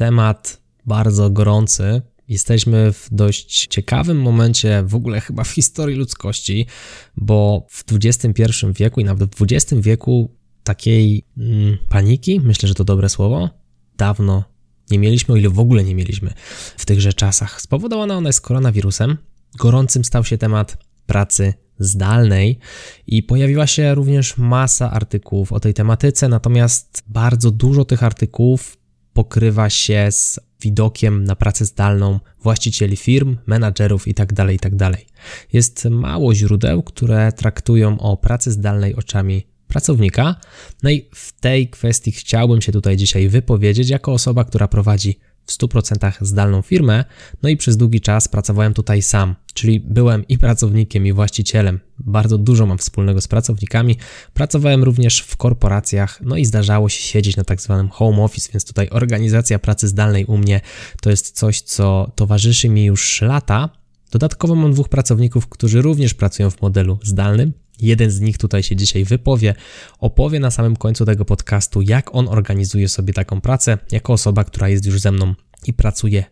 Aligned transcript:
Temat 0.00 0.62
bardzo 0.86 1.30
gorący. 1.30 2.02
Jesteśmy 2.28 2.92
w 2.92 3.08
dość 3.12 3.66
ciekawym 3.66 4.22
momencie 4.22 4.82
w 4.86 4.94
ogóle 4.94 5.20
chyba 5.20 5.44
w 5.44 5.48
historii 5.48 5.96
ludzkości, 5.96 6.66
bo 7.16 7.66
w 7.70 7.84
XXI 7.92 8.44
wieku 8.74 9.00
i 9.00 9.04
nawet 9.04 9.36
w 9.36 9.42
XX 9.42 9.82
wieku 9.82 10.36
takiej 10.64 11.24
mm, 11.38 11.78
paniki, 11.88 12.40
myślę, 12.40 12.68
że 12.68 12.74
to 12.74 12.84
dobre 12.84 13.08
słowo, 13.08 13.50
dawno 13.96 14.44
nie 14.90 14.98
mieliśmy, 14.98 15.34
o 15.34 15.36
ile 15.36 15.50
w 15.50 15.58
ogóle 15.58 15.84
nie 15.84 15.94
mieliśmy 15.94 16.32
w 16.76 16.86
tychże 16.86 17.12
czasach. 17.12 17.60
Spowodowana 17.60 18.16
ona 18.16 18.28
jest 18.28 18.40
koronawirusem, 18.40 19.16
gorącym 19.58 20.04
stał 20.04 20.24
się 20.24 20.38
temat 20.38 20.76
pracy 21.06 21.54
zdalnej 21.78 22.58
i 23.06 23.22
pojawiła 23.22 23.66
się 23.66 23.94
również 23.94 24.36
masa 24.36 24.90
artykułów 24.90 25.52
o 25.52 25.60
tej 25.60 25.74
tematyce, 25.74 26.28
natomiast 26.28 27.02
bardzo 27.06 27.50
dużo 27.50 27.84
tych 27.84 28.02
artykułów 28.02 28.79
pokrywa 29.12 29.70
się 29.70 30.06
z 30.10 30.40
widokiem 30.60 31.24
na 31.24 31.36
pracę 31.36 31.64
zdalną 31.64 32.20
właścicieli 32.42 32.96
firm, 32.96 33.36
menadżerów 33.46 34.08
itd., 34.08 34.34
tak 34.34 34.50
itd. 34.50 34.76
Tak 34.90 35.00
Jest 35.52 35.84
mało 35.84 36.34
źródeł, 36.34 36.82
które 36.82 37.32
traktują 37.32 38.00
o 38.00 38.16
pracy 38.16 38.52
zdalnej 38.52 38.94
oczami 38.94 39.46
pracownika. 39.68 40.36
No 40.82 40.90
i 40.90 41.08
w 41.14 41.40
tej 41.40 41.68
kwestii 41.68 42.12
chciałbym 42.12 42.60
się 42.60 42.72
tutaj 42.72 42.96
dzisiaj 42.96 43.28
wypowiedzieć 43.28 43.90
jako 43.90 44.12
osoba, 44.12 44.44
która 44.44 44.68
prowadzi 44.68 45.18
w 45.50 45.58
100% 45.58 46.12
zdalną 46.20 46.62
firmę, 46.62 47.04
no 47.42 47.48
i 47.48 47.56
przez 47.56 47.76
długi 47.76 48.00
czas 48.00 48.28
pracowałem 48.28 48.74
tutaj 48.74 49.02
sam, 49.02 49.34
czyli 49.54 49.80
byłem 49.80 50.28
i 50.28 50.38
pracownikiem, 50.38 51.06
i 51.06 51.12
właścicielem. 51.12 51.80
Bardzo 51.98 52.38
dużo 52.38 52.66
mam 52.66 52.78
wspólnego 52.78 53.20
z 53.20 53.28
pracownikami. 53.28 53.96
Pracowałem 54.34 54.84
również 54.84 55.20
w 55.20 55.36
korporacjach, 55.36 56.20
no 56.22 56.36
i 56.36 56.44
zdarzało 56.44 56.88
się 56.88 57.02
siedzieć 57.02 57.36
na 57.36 57.44
tak 57.44 57.60
zwanym 57.60 57.88
home 57.88 58.22
office, 58.22 58.50
więc 58.52 58.64
tutaj 58.64 58.88
organizacja 58.90 59.58
pracy 59.58 59.88
zdalnej 59.88 60.24
u 60.24 60.36
mnie 60.36 60.60
to 61.02 61.10
jest 61.10 61.36
coś, 61.36 61.60
co 61.60 62.12
towarzyszy 62.14 62.68
mi 62.68 62.84
już 62.84 63.22
lata. 63.22 63.68
Dodatkowo 64.10 64.54
mam 64.54 64.72
dwóch 64.72 64.88
pracowników, 64.88 65.48
którzy 65.48 65.82
również 65.82 66.14
pracują 66.14 66.50
w 66.50 66.62
modelu 66.62 66.98
zdalnym. 67.02 67.52
Jeden 67.82 68.10
z 68.10 68.20
nich 68.20 68.38
tutaj 68.38 68.62
się 68.62 68.76
dzisiaj 68.76 69.04
wypowie, 69.04 69.54
opowie 69.98 70.40
na 70.40 70.50
samym 70.50 70.76
końcu 70.76 71.04
tego 71.04 71.24
podcastu, 71.24 71.82
jak 71.82 72.14
on 72.14 72.28
organizuje 72.28 72.88
sobie 72.88 73.12
taką 73.12 73.40
pracę, 73.40 73.78
jako 73.92 74.12
osoba, 74.12 74.44
która 74.44 74.68
jest 74.68 74.86
już 74.86 75.00
ze 75.00 75.12
mną 75.12 75.34
i 75.66 75.72
pracuje 75.72 76.24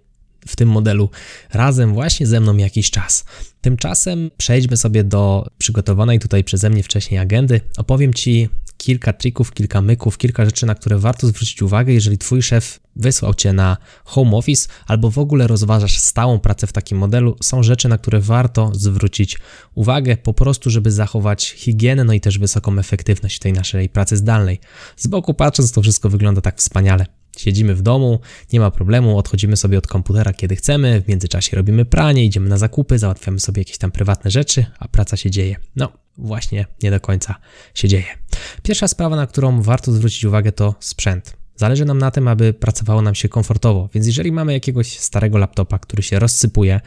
w 0.46 0.56
tym 0.56 0.68
modelu 0.68 1.10
razem 1.52 1.94
właśnie 1.94 2.26
ze 2.26 2.40
mną 2.40 2.56
jakiś 2.56 2.90
czas. 2.90 3.24
Tymczasem 3.60 4.30
przejdźmy 4.36 4.76
sobie 4.76 5.04
do 5.04 5.46
przygotowanej 5.58 6.18
tutaj 6.18 6.44
przeze 6.44 6.70
mnie 6.70 6.82
wcześniej 6.82 7.20
agendy. 7.20 7.60
Opowiem 7.76 8.14
Ci 8.14 8.48
kilka 8.78 9.12
trików, 9.12 9.52
kilka 9.52 9.82
myków, 9.82 10.18
kilka 10.18 10.44
rzeczy, 10.44 10.66
na 10.66 10.74
które 10.74 10.98
warto 10.98 11.26
zwrócić 11.26 11.62
uwagę, 11.62 11.92
jeżeli 11.92 12.18
Twój 12.18 12.42
szef 12.42 12.80
wysłał 12.96 13.34
Cię 13.34 13.52
na 13.52 13.76
home 14.04 14.36
office 14.36 14.68
albo 14.86 15.10
w 15.10 15.18
ogóle 15.18 15.46
rozważasz 15.46 15.98
stałą 15.98 16.38
pracę 16.38 16.66
w 16.66 16.72
takim 16.72 16.98
modelu. 16.98 17.36
Są 17.42 17.62
rzeczy, 17.62 17.88
na 17.88 17.98
które 17.98 18.20
warto 18.20 18.70
zwrócić 18.74 19.38
uwagę, 19.74 20.16
po 20.16 20.34
prostu, 20.34 20.70
żeby 20.70 20.90
zachować 20.90 21.50
higienę, 21.50 22.04
no 22.04 22.12
i 22.12 22.20
też 22.20 22.38
wysoką 22.38 22.78
efektywność 22.78 23.38
tej 23.38 23.52
naszej 23.52 23.88
pracy 23.88 24.16
zdalnej. 24.16 24.60
Z 24.96 25.06
boku 25.06 25.34
patrząc, 25.34 25.72
to 25.72 25.82
wszystko 25.82 26.08
wygląda 26.08 26.40
tak 26.40 26.58
wspaniale. 26.58 27.06
Siedzimy 27.38 27.74
w 27.74 27.82
domu, 27.82 28.20
nie 28.52 28.60
ma 28.60 28.70
problemu, 28.70 29.18
odchodzimy 29.18 29.56
sobie 29.56 29.78
od 29.78 29.86
komputera 29.86 30.32
kiedy 30.32 30.56
chcemy, 30.56 31.00
w 31.00 31.08
międzyczasie 31.08 31.56
robimy 31.56 31.84
pranie, 31.84 32.24
idziemy 32.24 32.48
na 32.48 32.58
zakupy, 32.58 32.98
załatwiamy 32.98 33.40
sobie 33.40 33.60
jakieś 33.60 33.78
tam 33.78 33.90
prywatne 33.90 34.30
rzeczy, 34.30 34.66
a 34.78 34.88
praca 34.88 35.16
się 35.16 35.30
dzieje. 35.30 35.56
No, 35.76 35.92
właśnie 36.18 36.66
nie 36.82 36.90
do 36.90 37.00
końca 37.00 37.34
się 37.74 37.88
dzieje. 37.88 38.06
Pierwsza 38.68 38.88
sprawa, 38.88 39.16
na 39.16 39.26
którą 39.26 39.62
warto 39.62 39.92
zwrócić 39.92 40.24
uwagę, 40.24 40.52
to 40.52 40.74
sprzęt. 40.80 41.36
Zależy 41.56 41.84
nam 41.84 41.98
na 41.98 42.10
tym, 42.10 42.28
aby 42.28 42.54
pracowało 42.54 43.02
nam 43.02 43.14
się 43.14 43.28
komfortowo, 43.28 43.88
więc 43.94 44.06
jeżeli 44.06 44.32
mamy 44.32 44.52
jakiegoś 44.52 44.98
starego 44.98 45.38
laptopa, 45.38 45.78
który 45.78 46.02
się 46.02 46.18
rozsypuje, 46.18 46.80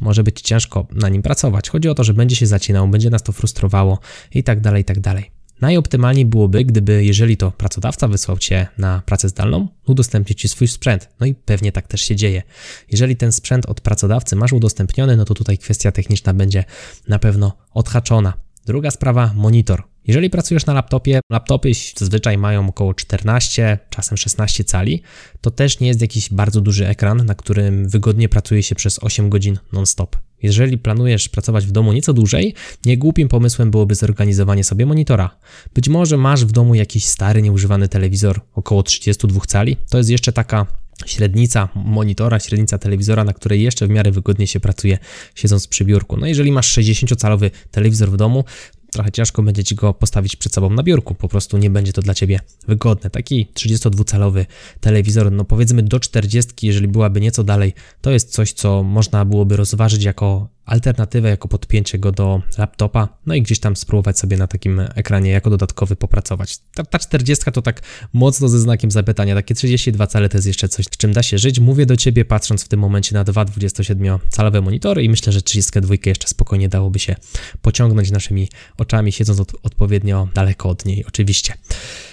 może 0.00 0.22
być 0.22 0.40
ciężko 0.40 0.86
na 0.90 1.08
nim 1.08 1.22
pracować. 1.22 1.70
Chodzi 1.70 1.88
o 1.88 1.94
to, 1.94 2.04
że 2.04 2.14
będzie 2.14 2.36
się 2.36 2.46
zacinał, 2.46 2.88
będzie 2.88 3.10
nas 3.10 3.22
to 3.22 3.32
frustrowało 3.32 3.98
i 4.34 4.42
tak 4.42 4.60
dalej, 4.60 4.82
i 4.82 4.84
tak 4.84 5.00
dalej. 5.00 5.30
Najoptymalniej 5.60 6.26
byłoby, 6.26 6.64
gdyby, 6.64 7.04
jeżeli 7.04 7.36
to 7.36 7.50
pracodawca 7.50 8.08
wysłał 8.08 8.38
Cię 8.38 8.66
na 8.78 9.02
pracę 9.06 9.28
zdalną, 9.28 9.68
udostępnić 9.86 10.40
Ci 10.40 10.48
swój 10.48 10.68
sprzęt. 10.68 11.08
No 11.20 11.26
i 11.26 11.34
pewnie 11.34 11.72
tak 11.72 11.88
też 11.88 12.00
się 12.00 12.16
dzieje. 12.16 12.42
Jeżeli 12.90 13.16
ten 13.16 13.32
sprzęt 13.32 13.66
od 13.66 13.80
pracodawcy 13.80 14.36
masz 14.36 14.52
udostępniony, 14.52 15.16
no 15.16 15.24
to 15.24 15.34
tutaj 15.34 15.58
kwestia 15.58 15.92
techniczna 15.92 16.34
będzie 16.34 16.64
na 17.08 17.18
pewno 17.18 17.52
odhaczona. 17.74 18.45
Druga 18.66 18.90
sprawa, 18.90 19.30
monitor. 19.34 19.82
Jeżeli 20.06 20.30
pracujesz 20.30 20.66
na 20.66 20.74
laptopie, 20.74 21.20
laptopy 21.30 21.70
zazwyczaj 21.96 22.38
mają 22.38 22.68
około 22.68 22.94
14, 22.94 23.78
czasem 23.90 24.18
16 24.18 24.64
cali, 24.64 25.02
to 25.40 25.50
też 25.50 25.80
nie 25.80 25.88
jest 25.88 26.00
jakiś 26.00 26.30
bardzo 26.30 26.60
duży 26.60 26.88
ekran, 26.88 27.26
na 27.26 27.34
którym 27.34 27.88
wygodnie 27.88 28.28
pracuje 28.28 28.62
się 28.62 28.74
przez 28.74 28.98
8 29.02 29.30
godzin 29.30 29.58
non-stop. 29.72 30.16
Jeżeli 30.42 30.78
planujesz 30.78 31.28
pracować 31.28 31.66
w 31.66 31.70
domu 31.70 31.92
nieco 31.92 32.12
dłużej, 32.12 32.54
niegłupim 32.84 33.28
pomysłem 33.28 33.70
byłoby 33.70 33.94
zorganizowanie 33.94 34.64
sobie 34.64 34.86
monitora. 34.86 35.30
Być 35.74 35.88
może 35.88 36.16
masz 36.16 36.44
w 36.44 36.52
domu 36.52 36.74
jakiś 36.74 37.04
stary, 37.04 37.42
nieużywany 37.42 37.88
telewizor 37.88 38.40
około 38.54 38.82
32 38.82 39.40
cali. 39.40 39.76
To 39.90 39.98
jest 39.98 40.10
jeszcze 40.10 40.32
taka 40.32 40.66
średnica 41.06 41.68
monitora, 41.74 42.40
średnica 42.40 42.78
telewizora, 42.78 43.24
na 43.24 43.32
której 43.32 43.62
jeszcze 43.62 43.86
w 43.86 43.90
miarę 43.90 44.10
wygodnie 44.10 44.46
się 44.46 44.60
pracuje 44.60 44.98
siedząc 45.34 45.66
przy 45.66 45.84
biurku. 45.84 46.16
No 46.16 46.26
jeżeli 46.26 46.52
masz 46.52 46.78
60-calowy 46.78 47.50
telewizor 47.70 48.10
w 48.10 48.16
domu, 48.16 48.44
trochę 48.92 49.12
ciężko 49.12 49.42
będzie 49.42 49.64
ci 49.64 49.74
go 49.74 49.94
postawić 49.94 50.36
przed 50.36 50.54
sobą 50.54 50.70
na 50.70 50.82
biurku, 50.82 51.14
po 51.14 51.28
prostu 51.28 51.58
nie 51.58 51.70
będzie 51.70 51.92
to 51.92 52.02
dla 52.02 52.14
ciebie 52.14 52.40
wygodne. 52.68 53.10
Taki 53.10 53.46
32-calowy 53.54 54.46
telewizor, 54.80 55.32
no 55.32 55.44
powiedzmy 55.44 55.82
do 55.82 56.00
40, 56.00 56.66
jeżeli 56.66 56.88
byłaby 56.88 57.20
nieco 57.20 57.44
dalej, 57.44 57.74
to 58.00 58.10
jest 58.10 58.32
coś, 58.32 58.52
co 58.52 58.82
można 58.82 59.24
byłoby 59.24 59.56
rozważyć 59.56 60.04
jako 60.04 60.55
alternatywę 60.66 61.28
jako 61.28 61.48
podpięcie 61.48 61.98
go 61.98 62.12
do 62.12 62.42
laptopa, 62.58 63.08
no 63.26 63.34
i 63.34 63.42
gdzieś 63.42 63.60
tam 63.60 63.76
spróbować 63.76 64.18
sobie 64.18 64.36
na 64.36 64.46
takim 64.46 64.80
ekranie 64.94 65.30
jako 65.30 65.50
dodatkowy 65.50 65.96
popracować. 65.96 66.58
Ta, 66.74 66.84
ta 66.84 66.98
40 66.98 67.52
to 67.52 67.62
tak 67.62 67.80
mocno 68.12 68.48
ze 68.48 68.60
znakiem 68.60 68.90
zapytania, 68.90 69.34
takie 69.34 69.54
32 69.54 70.06
cale 70.06 70.28
to 70.28 70.36
jest 70.36 70.46
jeszcze 70.46 70.68
coś, 70.68 70.86
czym 70.88 71.12
da 71.12 71.22
się 71.22 71.38
żyć. 71.38 71.60
Mówię 71.60 71.86
do 71.86 71.96
Ciebie 71.96 72.24
patrząc 72.24 72.64
w 72.64 72.68
tym 72.68 72.80
momencie 72.80 73.14
na 73.14 73.24
dwa 73.24 73.44
27-calowe 73.44 74.62
monitory 74.62 75.02
i 75.02 75.08
myślę, 75.08 75.32
że 75.32 75.42
32 75.42 75.94
jeszcze 76.06 76.28
spokojnie 76.28 76.68
dałoby 76.68 76.98
się 76.98 77.16
pociągnąć 77.62 78.10
naszymi 78.10 78.48
oczami, 78.78 79.12
siedząc 79.12 79.40
od, 79.40 79.52
odpowiednio 79.62 80.28
daleko 80.34 80.68
od 80.68 80.84
niej 80.84 81.04
oczywiście. 81.08 81.54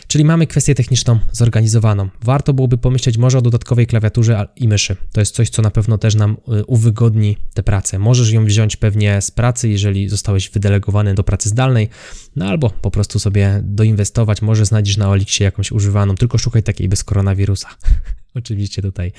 Czyli 0.08 0.26
mamy 0.26 0.48
kwestię 0.48 0.76
techniczną 0.76 1.20
zorganizowaną. 1.32 2.10
Warto 2.22 2.54
byłoby 2.54 2.78
pomyśleć 2.78 3.18
może 3.18 3.38
o 3.38 3.42
dodatkowej 3.42 3.88
klawiaturze 3.88 4.48
i 4.56 4.68
myszy. 4.68 4.96
To 5.12 5.22
jest 5.22 5.36
coś, 5.36 5.50
co 5.50 5.62
na 5.62 5.72
pewno 5.72 5.98
też 5.98 6.16
nam 6.16 6.38
y, 6.60 6.66
uwygodni 6.66 7.38
tę 7.54 7.64
pracę. 7.64 8.00
Możesz 8.00 8.32
ją 8.32 8.46
wziąć 8.46 8.76
pewnie 8.76 9.22
z 9.22 9.32
pracy, 9.32 9.70
jeżeli 9.70 10.10
zostałeś 10.10 10.50
wydelegowany 10.50 11.14
do 11.14 11.24
pracy 11.24 11.50
zdalnej, 11.50 11.90
no 12.36 12.46
albo 12.46 12.70
po 12.70 12.92
prostu 12.92 13.20
sobie 13.20 13.62
doinwestować. 13.64 14.42
Może 14.42 14.66
znajdziesz 14.66 14.98
na 14.98 15.10
Olixie 15.10 15.44
jakąś 15.44 15.72
używaną, 15.72 16.16
tylko 16.16 16.38
szukaj 16.38 16.64
takiej 16.64 16.90
bez 16.90 17.04
koronawirusa. 17.04 17.70
Oczywiście 18.36 18.82
tutaj 18.82 19.12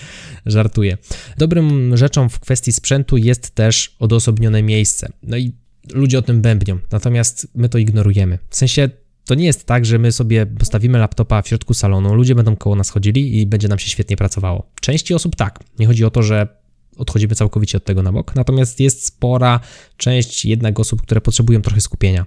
żartuję. 0.47 0.99
Dobrym 1.39 1.97
rzeczą 1.97 2.29
w 2.29 2.41
kwestii 2.41 2.73
sprzętu 2.73 3.17
jest 3.17 3.55
też 3.55 3.97
odosobnione 3.99 4.63
miejsce. 4.63 5.09
No 5.23 5.37
i 5.37 5.53
ludzie 5.93 6.19
o 6.19 6.23
tym 6.23 6.41
bębnią, 6.41 6.79
natomiast 6.93 7.49
my 7.55 7.69
to 7.69 7.79
ignorujemy. 7.79 8.39
W 8.51 8.57
sensie 8.57 8.91
to 9.25 9.35
nie 9.35 9.45
jest 9.45 9.65
tak, 9.67 9.87
że 9.87 9.99
my 9.99 10.13
sobie 10.13 10.47
postawimy 10.47 10.99
laptopa 10.99 11.43
w 11.43 11.49
środku 11.49 11.75
salonu, 11.75 12.15
ludzie 12.15 12.35
będą 12.35 12.57
koło 12.57 12.77
nas 12.77 12.91
chodzili 12.91 13.41
i 13.41 13.47
będzie 13.47 13.69
nam 13.69 13.79
się 13.79 13.91
świetnie 13.91 14.17
pracowało. 14.17 14.71
Części 14.81 15.15
osób 15.15 15.37
tak. 15.37 15.61
Nie 15.79 15.87
chodzi 15.87 16.05
o 16.05 16.11
to, 16.11 16.23
że 16.23 16.49
odchodzimy 16.97 17.35
całkowicie 17.35 17.79
od 17.79 17.85
tego 17.85 18.03
na 18.03 18.13
bok, 18.13 18.35
natomiast 18.37 18.81
jest 18.81 19.07
spora 19.07 19.61
część 19.97 20.45
jednak 20.45 20.81
osób, 20.81 21.03
które 21.03 21.21
potrzebują 21.21 21.63
trochę 21.63 21.81
skupienia. 21.81 22.27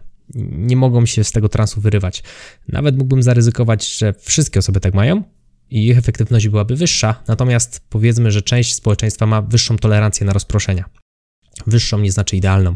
Nie 0.51 0.75
mogą 0.75 1.05
się 1.05 1.23
z 1.23 1.31
tego 1.31 1.49
transu 1.49 1.81
wyrywać. 1.81 2.23
Nawet 2.67 2.97
mógłbym 2.97 3.23
zaryzykować, 3.23 3.97
że 3.97 4.13
wszystkie 4.13 4.59
osoby 4.59 4.79
tak 4.79 4.93
mają 4.93 5.23
i 5.69 5.87
ich 5.87 5.97
efektywność 5.97 6.47
byłaby 6.47 6.75
wyższa, 6.75 7.23
natomiast 7.27 7.81
powiedzmy, 7.89 8.31
że 8.31 8.41
część 8.41 8.75
społeczeństwa 8.75 9.25
ma 9.25 9.41
wyższą 9.41 9.77
tolerancję 9.77 10.25
na 10.25 10.33
rozproszenia. 10.33 10.85
Wyższą 11.67 11.99
nie 11.99 12.11
znaczy 12.11 12.37
idealną 12.37 12.75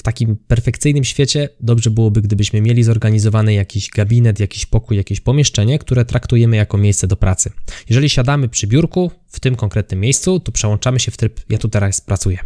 w 0.00 0.02
takim 0.02 0.36
perfekcyjnym 0.36 1.04
świecie 1.04 1.48
dobrze 1.60 1.90
byłoby, 1.90 2.22
gdybyśmy 2.22 2.60
mieli 2.60 2.82
zorganizowany 2.82 3.54
jakiś 3.54 3.88
gabinet, 3.90 4.40
jakiś 4.40 4.66
pokój, 4.66 4.96
jakieś 4.96 5.20
pomieszczenie, 5.20 5.78
które 5.78 6.04
traktujemy 6.04 6.56
jako 6.56 6.78
miejsce 6.78 7.06
do 7.06 7.16
pracy. 7.16 7.52
Jeżeli 7.88 8.08
siadamy 8.08 8.48
przy 8.48 8.66
biurku 8.66 9.10
w 9.26 9.40
tym 9.40 9.56
konkretnym 9.56 10.00
miejscu, 10.00 10.40
to 10.40 10.52
przełączamy 10.52 11.00
się 11.00 11.10
w 11.10 11.16
tryb 11.16 11.40
ja 11.48 11.58
tu 11.58 11.68
teraz 11.68 12.00
pracuję. 12.00 12.38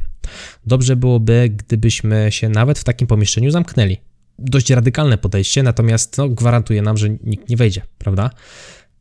Dobrze 0.67 0.97
byłoby, 0.97 1.49
gdybyśmy 1.57 2.27
się 2.31 2.49
nawet 2.49 2.79
w 2.79 2.85
takim 2.85 3.07
pomieszczeniu 3.07 3.51
zamknęli. 3.51 3.97
Dość 4.39 4.71
radykalne 4.71 5.19
podejście, 5.19 5.63
natomiast 5.63 6.19
no, 6.19 6.29
gwarantuje 6.29 6.83
nam, 6.83 6.97
że 6.97 7.09
nikt 7.11 7.49
nie 7.49 7.57
wejdzie, 7.57 7.83
prawda? 7.99 8.31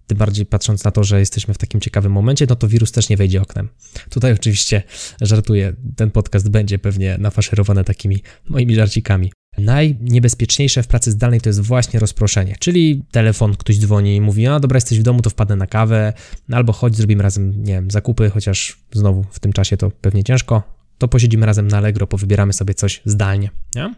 Tym 0.07 0.17
bardziej 0.17 0.45
patrząc 0.45 0.83
na 0.83 0.91
to, 0.91 1.03
że 1.03 1.19
jesteśmy 1.19 1.53
w 1.53 1.57
takim 1.57 1.81
ciekawym 1.81 2.11
momencie, 2.11 2.45
no 2.49 2.55
to 2.55 2.67
wirus 2.67 2.91
też 2.91 3.09
nie 3.09 3.17
wejdzie 3.17 3.41
oknem. 3.41 3.69
Tutaj 4.09 4.33
oczywiście 4.33 4.83
żartuję, 5.21 5.73
ten 5.95 6.11
podcast 6.11 6.49
będzie 6.49 6.79
pewnie 6.79 7.17
nafaszerowany 7.17 7.83
takimi 7.83 8.21
moimi 8.49 8.75
żarcikami. 8.75 9.31
Najniebezpieczniejsze 9.57 10.83
w 10.83 10.87
pracy 10.87 11.11
zdalnej 11.11 11.41
to 11.41 11.49
jest 11.49 11.61
właśnie 11.61 11.99
rozproszenie, 11.99 12.55
czyli 12.59 13.03
telefon, 13.11 13.55
ktoś 13.55 13.79
dzwoni 13.79 14.15
i 14.15 14.21
mówi, 14.21 14.47
a 14.47 14.59
dobra, 14.59 14.77
jesteś 14.77 14.99
w 14.99 15.03
domu, 15.03 15.21
to 15.21 15.29
wpadnę 15.29 15.55
na 15.55 15.67
kawę, 15.67 16.13
albo 16.51 16.73
chodź, 16.73 16.95
zrobimy 16.95 17.23
razem, 17.23 17.63
nie 17.63 17.73
wiem, 17.73 17.91
zakupy, 17.91 18.29
chociaż 18.29 18.77
znowu 18.91 19.25
w 19.31 19.39
tym 19.39 19.53
czasie 19.53 19.77
to 19.77 19.91
pewnie 19.91 20.23
ciężko, 20.23 20.82
to 20.97 21.07
posiedzimy 21.07 21.45
razem 21.45 21.67
na 21.67 21.77
Allegro, 21.77 22.07
powybieramy 22.07 22.53
sobie 22.53 22.73
coś 22.73 23.01
zdalnie. 23.05 23.49
Nie? 23.75 23.93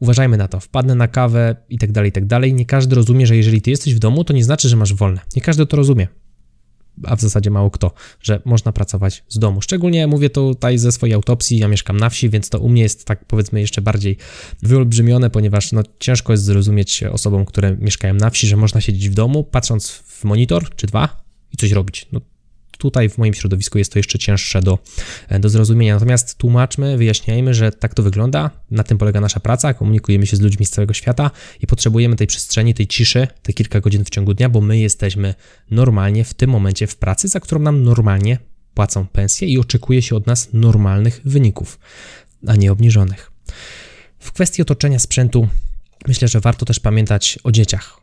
Uważajmy 0.00 0.36
na 0.36 0.48
to, 0.48 0.60
wpadnę 0.60 0.94
na 0.94 1.08
kawę 1.08 1.56
i 1.68 1.78
tak 1.78 1.92
dalej, 1.92 2.08
i 2.08 2.12
tak 2.12 2.26
dalej. 2.26 2.54
Nie 2.54 2.66
każdy 2.66 2.96
rozumie, 2.96 3.26
że 3.26 3.36
jeżeli 3.36 3.62
ty 3.62 3.70
jesteś 3.70 3.94
w 3.94 3.98
domu, 3.98 4.24
to 4.24 4.32
nie 4.32 4.44
znaczy, 4.44 4.68
że 4.68 4.76
masz 4.76 4.94
wolne. 4.94 5.20
Nie 5.36 5.42
każdy 5.42 5.66
to 5.66 5.76
rozumie. 5.76 6.08
A 7.04 7.16
w 7.16 7.20
zasadzie 7.20 7.50
mało 7.50 7.70
kto, 7.70 7.92
że 8.20 8.42
można 8.44 8.72
pracować 8.72 9.24
z 9.28 9.38
domu. 9.38 9.60
Szczególnie 9.60 10.06
mówię 10.06 10.30
tutaj 10.30 10.78
ze 10.78 10.92
swojej 10.92 11.14
autopsji, 11.14 11.58
ja 11.58 11.68
mieszkam 11.68 11.96
na 11.96 12.10
wsi, 12.10 12.30
więc 12.30 12.48
to 12.48 12.58
u 12.58 12.68
mnie 12.68 12.82
jest 12.82 13.04
tak 13.04 13.24
powiedzmy 13.24 13.60
jeszcze 13.60 13.82
bardziej 13.82 14.16
wyolbrzymione, 14.62 15.30
ponieważ 15.30 15.72
no, 15.72 15.82
ciężko 15.98 16.32
jest 16.32 16.44
zrozumieć 16.44 17.02
osobom, 17.02 17.44
które 17.44 17.76
mieszkają 17.76 18.14
na 18.14 18.30
wsi, 18.30 18.46
że 18.46 18.56
można 18.56 18.80
siedzieć 18.80 19.08
w 19.08 19.14
domu, 19.14 19.44
patrząc 19.44 19.90
w 19.90 20.24
monitor 20.24 20.74
czy 20.76 20.86
dwa 20.86 21.22
i 21.52 21.56
coś 21.56 21.72
robić. 21.72 22.06
No, 22.12 22.20
Tutaj 22.82 23.08
w 23.08 23.18
moim 23.18 23.34
środowisku 23.34 23.78
jest 23.78 23.92
to 23.92 23.98
jeszcze 23.98 24.18
cięższe 24.18 24.60
do, 24.60 24.78
e, 25.28 25.38
do 25.38 25.48
zrozumienia. 25.48 25.94
Natomiast 25.94 26.38
tłumaczmy, 26.38 26.96
wyjaśniajmy, 26.96 27.54
że 27.54 27.72
tak 27.72 27.94
to 27.94 28.02
wygląda, 28.02 28.50
na 28.70 28.82
tym 28.82 28.98
polega 28.98 29.20
nasza 29.20 29.40
praca, 29.40 29.74
komunikujemy 29.74 30.26
się 30.26 30.36
z 30.36 30.40
ludźmi 30.40 30.66
z 30.66 30.70
całego 30.70 30.94
świata 30.94 31.30
i 31.60 31.66
potrzebujemy 31.66 32.16
tej 32.16 32.26
przestrzeni, 32.26 32.74
tej 32.74 32.86
ciszy, 32.86 33.28
te 33.42 33.52
kilka 33.52 33.80
godzin 33.80 34.04
w 34.04 34.10
ciągu 34.10 34.34
dnia, 34.34 34.48
bo 34.48 34.60
my 34.60 34.78
jesteśmy 34.78 35.34
normalnie 35.70 36.24
w 36.24 36.34
tym 36.34 36.50
momencie 36.50 36.86
w 36.86 36.96
pracy, 36.96 37.28
za 37.28 37.40
którą 37.40 37.60
nam 37.60 37.82
normalnie 37.82 38.38
płacą 38.74 39.06
pensję 39.06 39.48
i 39.48 39.58
oczekuje 39.58 40.02
się 40.02 40.16
od 40.16 40.26
nas 40.26 40.48
normalnych 40.52 41.20
wyników, 41.24 41.78
a 42.46 42.56
nie 42.56 42.72
obniżonych. 42.72 43.32
W 44.18 44.32
kwestii 44.32 44.62
otoczenia 44.62 44.98
sprzętu 44.98 45.48
myślę, 46.08 46.28
że 46.28 46.40
warto 46.40 46.66
też 46.66 46.80
pamiętać 46.80 47.38
o 47.44 47.52
dzieciach 47.52 48.01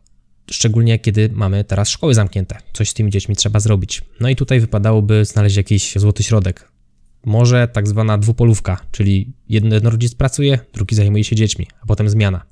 szczególnie 0.51 0.99
kiedy 0.99 1.29
mamy 1.33 1.63
teraz 1.63 1.89
szkoły 1.89 2.13
zamknięte. 2.13 2.57
Coś 2.73 2.89
z 2.89 2.93
tymi 2.93 3.11
dziećmi 3.11 3.35
trzeba 3.35 3.59
zrobić. 3.59 4.01
No 4.19 4.29
i 4.29 4.35
tutaj 4.35 4.59
wypadałoby 4.59 5.25
znaleźć 5.25 5.55
jakiś 5.55 5.93
złoty 5.95 6.23
środek. 6.23 6.71
Może 7.25 7.67
tak 7.67 7.87
zwana 7.87 8.17
dwupolówka, 8.17 8.81
czyli 8.91 9.33
jeden 9.49 9.87
rodzic 9.87 10.15
pracuje, 10.15 10.59
drugi 10.73 10.95
zajmuje 10.95 11.23
się 11.23 11.35
dziećmi, 11.35 11.67
a 11.81 11.85
potem 11.85 12.09
zmiana. 12.09 12.45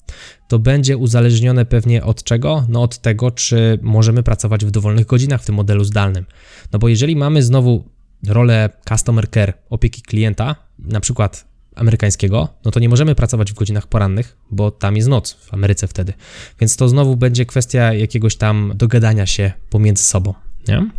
To 0.47 0.59
będzie 0.59 0.97
uzależnione 0.97 1.65
pewnie 1.65 2.03
od 2.03 2.23
czego? 2.23 2.65
No 2.69 2.81
od 2.81 2.97
tego, 2.97 3.31
czy 3.31 3.79
możemy 3.81 4.23
pracować 4.23 4.65
w 4.65 4.71
dowolnych 4.71 5.05
godzinach 5.05 5.41
w 5.41 5.45
tym 5.45 5.55
modelu 5.55 5.83
zdalnym. 5.83 6.25
No 6.73 6.79
bo 6.79 6.87
jeżeli 6.87 7.15
mamy 7.15 7.43
znowu 7.43 7.89
rolę 8.27 8.69
customer 8.89 9.29
care, 9.29 9.53
opieki 9.69 10.01
klienta, 10.01 10.55
na 10.79 10.99
przykład 10.99 11.47
amerykańskiego, 11.77 12.47
no 12.65 12.71
to 12.71 12.79
nie 12.79 12.89
możemy 12.89 13.15
pracować 13.15 13.51
w 13.51 13.55
godzinach 13.55 13.87
porannych, 13.87 14.37
bo 14.51 14.71
tam 14.71 14.95
jest 14.95 15.07
noc 15.07 15.33
w 15.33 15.53
Ameryce 15.53 15.87
wtedy. 15.87 16.13
Więc 16.59 16.77
to 16.77 16.89
znowu 16.89 17.15
będzie 17.15 17.45
kwestia 17.45 17.93
jakiegoś 17.93 18.35
tam 18.35 18.73
dogadania 18.75 19.25
się 19.25 19.51
pomiędzy 19.69 20.03
sobą. 20.03 20.33
Nie? 20.67 20.89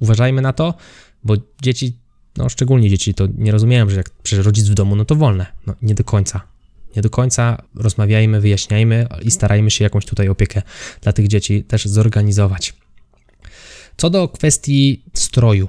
Uważajmy 0.00 0.42
na 0.42 0.52
to, 0.52 0.74
bo 1.24 1.34
dzieci, 1.62 1.96
no 2.36 2.48
szczególnie 2.48 2.90
dzieci, 2.90 3.14
to 3.14 3.26
nie 3.38 3.52
rozumieją, 3.52 3.90
że 3.90 3.96
jak 3.96 4.10
przecież 4.10 4.44
rodzic 4.44 4.68
w 4.68 4.74
domu, 4.74 4.96
no 4.96 5.04
to 5.04 5.14
wolne. 5.14 5.46
No 5.66 5.74
nie 5.82 5.94
do 5.94 6.04
końca. 6.04 6.40
Nie 6.96 7.02
do 7.02 7.10
końca 7.10 7.62
rozmawiajmy, 7.74 8.40
wyjaśniajmy 8.40 9.06
i 9.22 9.30
starajmy 9.30 9.70
się 9.70 9.84
jakąś 9.84 10.06
tutaj 10.06 10.28
opiekę 10.28 10.62
dla 11.00 11.12
tych 11.12 11.28
dzieci 11.28 11.64
też 11.64 11.86
zorganizować. 11.86 12.74
Co 13.96 14.10
do 14.10 14.28
kwestii 14.28 15.02
stroju, 15.14 15.68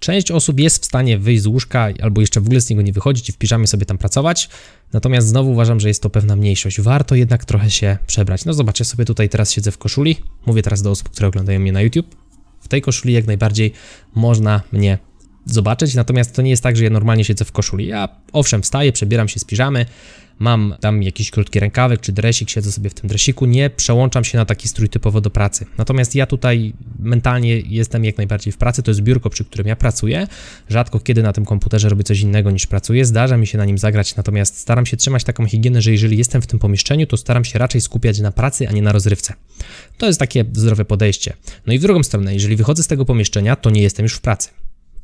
Część 0.00 0.30
osób 0.30 0.60
jest 0.60 0.82
w 0.82 0.86
stanie 0.86 1.18
wyjść 1.18 1.42
z 1.42 1.46
łóżka 1.46 1.88
albo 2.02 2.20
jeszcze 2.20 2.40
w 2.40 2.44
ogóle 2.44 2.60
z 2.60 2.70
niego 2.70 2.82
nie 2.82 2.92
wychodzić 2.92 3.28
i 3.28 3.32
w 3.32 3.36
piżamie 3.36 3.66
sobie 3.66 3.86
tam 3.86 3.98
pracować, 3.98 4.48
natomiast 4.92 5.28
znowu 5.28 5.52
uważam, 5.52 5.80
że 5.80 5.88
jest 5.88 6.02
to 6.02 6.10
pewna 6.10 6.36
mniejszość. 6.36 6.80
Warto 6.80 7.14
jednak 7.14 7.44
trochę 7.44 7.70
się 7.70 7.98
przebrać. 8.06 8.44
No 8.44 8.54
zobaczcie 8.54 8.84
sobie 8.84 9.04
tutaj 9.04 9.28
teraz 9.28 9.52
siedzę 9.52 9.72
w 9.72 9.78
koszuli, 9.78 10.16
mówię 10.46 10.62
teraz 10.62 10.82
do 10.82 10.90
osób, 10.90 11.08
które 11.08 11.28
oglądają 11.28 11.60
mnie 11.60 11.72
na 11.72 11.82
YouTube. 11.82 12.16
W 12.60 12.68
tej 12.68 12.82
koszuli 12.82 13.14
jak 13.14 13.26
najbardziej 13.26 13.72
można 14.14 14.62
mnie 14.72 14.98
zobaczyć, 15.46 15.94
natomiast 15.94 16.36
to 16.36 16.42
nie 16.42 16.50
jest 16.50 16.62
tak, 16.62 16.76
że 16.76 16.84
ja 16.84 16.90
normalnie 16.90 17.24
siedzę 17.24 17.44
w 17.44 17.52
koszuli. 17.52 17.86
Ja 17.86 18.08
owszem 18.32 18.62
wstaję, 18.62 18.92
przebieram 18.92 19.28
się 19.28 19.40
z 19.40 19.44
piżamy, 19.44 19.86
mam 20.40 20.74
tam 20.80 21.02
jakiś 21.02 21.30
krótki 21.30 21.60
rękawek 21.60 22.00
czy 22.00 22.12
dresik, 22.12 22.50
siedzę 22.50 22.72
sobie 22.72 22.90
w 22.90 22.94
tym 22.94 23.08
dresiku, 23.08 23.46
nie 23.46 23.70
przełączam 23.70 24.24
się 24.24 24.38
na 24.38 24.44
taki 24.44 24.68
strój 24.68 24.88
typowo 24.88 25.20
do 25.20 25.30
pracy. 25.30 25.66
Natomiast 25.78 26.14
ja 26.14 26.26
tutaj 26.26 26.72
mentalnie 26.98 27.60
jestem 27.60 28.04
jak 28.04 28.16
najbardziej 28.16 28.52
w 28.52 28.56
pracy, 28.56 28.82
to 28.82 28.90
jest 28.90 29.00
biurko, 29.00 29.30
przy 29.30 29.44
którym 29.44 29.66
ja 29.66 29.76
pracuję. 29.76 30.26
Rzadko 30.68 31.00
kiedy 31.00 31.22
na 31.22 31.32
tym 31.32 31.44
komputerze 31.44 31.88
robię 31.88 32.04
coś 32.04 32.20
innego 32.20 32.50
niż 32.50 32.66
pracuję, 32.66 33.04
zdarza 33.04 33.36
mi 33.36 33.46
się 33.46 33.58
na 33.58 33.64
nim 33.64 33.78
zagrać, 33.78 34.16
natomiast 34.16 34.58
staram 34.58 34.86
się 34.86 34.96
trzymać 34.96 35.24
taką 35.24 35.46
higienę, 35.46 35.82
że 35.82 35.92
jeżeli 35.92 36.18
jestem 36.18 36.42
w 36.42 36.46
tym 36.46 36.58
pomieszczeniu, 36.58 37.06
to 37.06 37.16
staram 37.16 37.44
się 37.44 37.58
raczej 37.58 37.80
skupiać 37.80 38.20
na 38.20 38.32
pracy, 38.32 38.68
a 38.68 38.72
nie 38.72 38.82
na 38.82 38.92
rozrywce. 38.92 39.34
To 39.98 40.06
jest 40.06 40.18
takie 40.18 40.44
zdrowe 40.52 40.84
podejście. 40.84 41.32
No 41.66 41.72
i 41.72 41.78
w 41.78 41.82
drugą 41.82 42.02
stronę, 42.02 42.34
jeżeli 42.34 42.56
wychodzę 42.56 42.82
z 42.82 42.86
tego 42.86 43.04
pomieszczenia, 43.04 43.56
to 43.56 43.70
nie 43.70 43.82
jestem 43.82 44.04
już 44.04 44.14
w 44.14 44.20
pracy. 44.20 44.48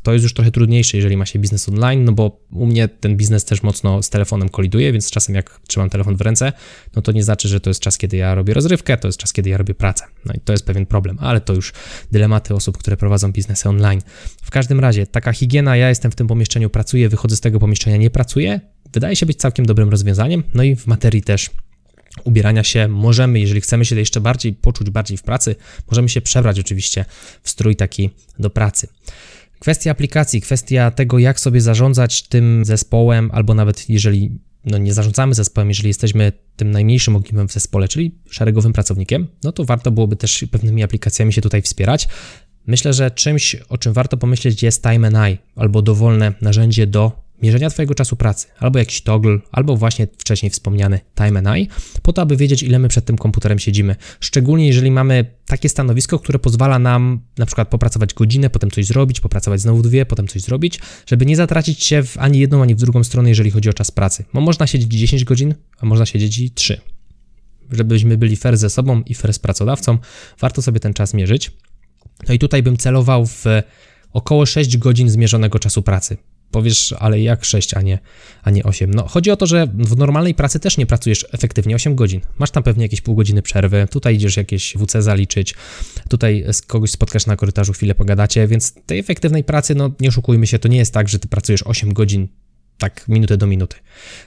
To 0.06 0.12
jest 0.12 0.22
już 0.22 0.34
trochę 0.34 0.50
trudniejsze, 0.50 0.96
jeżeli 0.96 1.16
ma 1.16 1.26
się 1.26 1.38
biznes 1.38 1.68
online, 1.68 2.04
no 2.04 2.12
bo 2.12 2.40
u 2.52 2.66
mnie 2.66 2.88
ten 2.88 3.16
biznes 3.16 3.44
też 3.44 3.62
mocno 3.62 4.02
z 4.02 4.10
telefonem 4.10 4.48
koliduje, 4.48 4.92
więc 4.92 5.10
czasem 5.10 5.34
jak 5.34 5.60
trzymam 5.68 5.90
telefon 5.90 6.16
w 6.16 6.20
ręce, 6.20 6.52
no 6.96 7.02
to 7.02 7.12
nie 7.12 7.22
znaczy, 7.22 7.48
że 7.48 7.60
to 7.60 7.70
jest 7.70 7.80
czas, 7.80 7.98
kiedy 7.98 8.16
ja 8.16 8.34
robię 8.34 8.54
rozrywkę, 8.54 8.96
to 8.96 9.08
jest 9.08 9.18
czas, 9.18 9.32
kiedy 9.32 9.50
ja 9.50 9.56
robię 9.56 9.74
pracę. 9.74 10.04
No 10.24 10.34
i 10.34 10.40
to 10.40 10.52
jest 10.52 10.66
pewien 10.66 10.86
problem, 10.86 11.18
ale 11.20 11.40
to 11.40 11.54
już 11.54 11.72
dylematy 12.12 12.54
osób, 12.54 12.78
które 12.78 12.96
prowadzą 12.96 13.32
biznesy 13.32 13.68
online. 13.68 14.00
W 14.42 14.50
każdym 14.50 14.80
razie, 14.80 15.06
taka 15.06 15.32
higiena, 15.32 15.76
ja 15.76 15.88
jestem 15.88 16.10
w 16.10 16.14
tym 16.14 16.26
pomieszczeniu, 16.26 16.70
pracuję, 16.70 17.08
wychodzę 17.08 17.36
z 17.36 17.40
tego 17.40 17.58
pomieszczenia, 17.58 17.96
nie 17.96 18.10
pracuję, 18.10 18.60
wydaje 18.92 19.16
się 19.16 19.26
być 19.26 19.36
całkiem 19.36 19.66
dobrym 19.66 19.88
rozwiązaniem. 19.88 20.42
No 20.54 20.62
i 20.62 20.76
w 20.76 20.86
materii 20.86 21.22
też 21.22 21.50
ubierania 22.24 22.64
się 22.64 22.88
możemy, 22.88 23.40
jeżeli 23.40 23.60
chcemy 23.60 23.84
się 23.84 23.96
jeszcze 23.96 24.20
bardziej 24.20 24.52
poczuć 24.52 24.90
bardziej 24.90 25.18
w 25.18 25.22
pracy, 25.22 25.56
możemy 25.90 26.08
się 26.08 26.20
przebrać 26.20 26.60
oczywiście 26.60 27.04
w 27.42 27.50
strój 27.50 27.76
taki 27.76 28.10
do 28.38 28.50
pracy. 28.50 28.88
Kwestia 29.58 29.90
aplikacji, 29.90 30.40
kwestia 30.40 30.90
tego, 30.90 31.18
jak 31.18 31.40
sobie 31.40 31.60
zarządzać 31.60 32.22
tym 32.22 32.64
zespołem, 32.64 33.30
albo 33.32 33.54
nawet 33.54 33.90
jeżeli 33.90 34.38
no, 34.64 34.78
nie 34.78 34.94
zarządzamy 34.94 35.34
zespołem, 35.34 35.68
jeżeli 35.68 35.88
jesteśmy 35.88 36.32
tym 36.56 36.70
najmniejszym 36.70 37.16
ogniwem 37.16 37.48
w 37.48 37.52
zespole, 37.52 37.88
czyli 37.88 38.14
szeregowym 38.30 38.72
pracownikiem, 38.72 39.26
no 39.44 39.52
to 39.52 39.64
warto 39.64 39.90
byłoby 39.90 40.16
też 40.16 40.44
pewnymi 40.50 40.82
aplikacjami 40.82 41.32
się 41.32 41.40
tutaj 41.40 41.62
wspierać. 41.62 42.08
Myślę, 42.66 42.92
że 42.92 43.10
czymś, 43.10 43.56
o 43.68 43.78
czym 43.78 43.92
warto 43.92 44.16
pomyśleć, 44.16 44.62
jest 44.62 44.82
Time 44.82 45.06
and 45.06 45.16
Eye, 45.16 45.38
albo 45.56 45.82
dowolne 45.82 46.32
narzędzie 46.40 46.86
do 46.86 47.25
mierzenia 47.42 47.70
Twojego 47.70 47.94
czasu 47.94 48.16
pracy, 48.16 48.46
albo 48.58 48.78
jakiś 48.78 49.00
toggle, 49.00 49.38
albo 49.52 49.76
właśnie 49.76 50.06
wcześniej 50.18 50.50
wspomniany 50.50 51.00
Time 51.14 51.38
and 51.38 51.48
Eye, 51.48 51.66
po 52.02 52.12
to, 52.12 52.22
aby 52.22 52.36
wiedzieć, 52.36 52.62
ile 52.62 52.78
my 52.78 52.88
przed 52.88 53.04
tym 53.04 53.18
komputerem 53.18 53.58
siedzimy. 53.58 53.96
Szczególnie 54.20 54.66
jeżeli 54.66 54.90
mamy 54.90 55.24
takie 55.46 55.68
stanowisko, 55.68 56.18
które 56.18 56.38
pozwala 56.38 56.78
nam 56.78 57.20
na 57.38 57.46
przykład 57.46 57.68
popracować 57.68 58.14
godzinę, 58.14 58.50
potem 58.50 58.70
coś 58.70 58.86
zrobić, 58.86 59.20
popracować 59.20 59.60
znowu 59.60 59.82
dwie, 59.82 60.06
potem 60.06 60.28
coś 60.28 60.42
zrobić, 60.42 60.80
żeby 61.06 61.26
nie 61.26 61.36
zatracić 61.36 61.84
się 61.84 62.02
w 62.02 62.18
ani 62.18 62.38
jedną, 62.38 62.62
ani 62.62 62.74
w 62.74 62.78
drugą 62.78 63.04
stronę, 63.04 63.28
jeżeli 63.28 63.50
chodzi 63.50 63.68
o 63.70 63.72
czas 63.72 63.90
pracy. 63.90 64.24
Bo 64.34 64.40
można 64.40 64.66
siedzieć 64.66 64.92
10 64.92 65.24
godzin, 65.24 65.54
a 65.80 65.86
można 65.86 66.06
siedzieć 66.06 66.38
i 66.38 66.50
3. 66.50 66.80
Żebyśmy 67.70 68.18
byli 68.18 68.36
fair 68.36 68.56
ze 68.56 68.70
sobą 68.70 69.02
i 69.06 69.14
fair 69.14 69.34
z 69.34 69.38
pracodawcą, 69.38 69.98
warto 70.40 70.62
sobie 70.62 70.80
ten 70.80 70.94
czas 70.94 71.14
mierzyć. 71.14 71.50
No 72.28 72.34
i 72.34 72.38
tutaj 72.38 72.62
bym 72.62 72.76
celował 72.76 73.26
w 73.26 73.44
około 74.12 74.46
6 74.46 74.76
godzin 74.76 75.10
zmierzonego 75.10 75.58
czasu 75.58 75.82
pracy. 75.82 76.16
Powiesz, 76.50 76.94
ale 76.98 77.20
jak 77.20 77.44
6, 77.44 77.74
a 77.74 77.82
nie, 77.82 77.98
a 78.42 78.50
nie 78.50 78.64
8? 78.64 78.94
No, 78.94 79.08
chodzi 79.08 79.30
o 79.30 79.36
to, 79.36 79.46
że 79.46 79.66
w 79.74 79.96
normalnej 79.96 80.34
pracy 80.34 80.60
też 80.60 80.78
nie 80.78 80.86
pracujesz 80.86 81.26
efektywnie 81.32 81.74
8 81.74 81.94
godzin. 81.94 82.20
Masz 82.38 82.50
tam 82.50 82.62
pewnie 82.62 82.82
jakieś 82.82 83.00
pół 83.00 83.14
godziny 83.14 83.42
przerwy, 83.42 83.88
tutaj 83.90 84.14
idziesz 84.14 84.36
jakieś 84.36 84.76
WC 84.76 85.02
zaliczyć, 85.02 85.54
tutaj 86.08 86.44
z 86.52 86.62
kogoś 86.62 86.90
spotkasz 86.90 87.26
na 87.26 87.36
korytarzu, 87.36 87.72
chwilę 87.72 87.94
pogadacie, 87.94 88.46
więc 88.46 88.74
tej 88.86 88.98
efektywnej 88.98 89.44
pracy, 89.44 89.74
no 89.74 89.90
nie 90.00 90.08
oszukujmy 90.08 90.46
się, 90.46 90.58
to 90.58 90.68
nie 90.68 90.78
jest 90.78 90.94
tak, 90.94 91.08
że 91.08 91.18
ty 91.18 91.28
pracujesz 91.28 91.62
8 91.62 91.92
godzin 91.92 92.28
tak 92.78 93.08
minutę 93.08 93.36
do 93.36 93.46
minuty. 93.46 93.76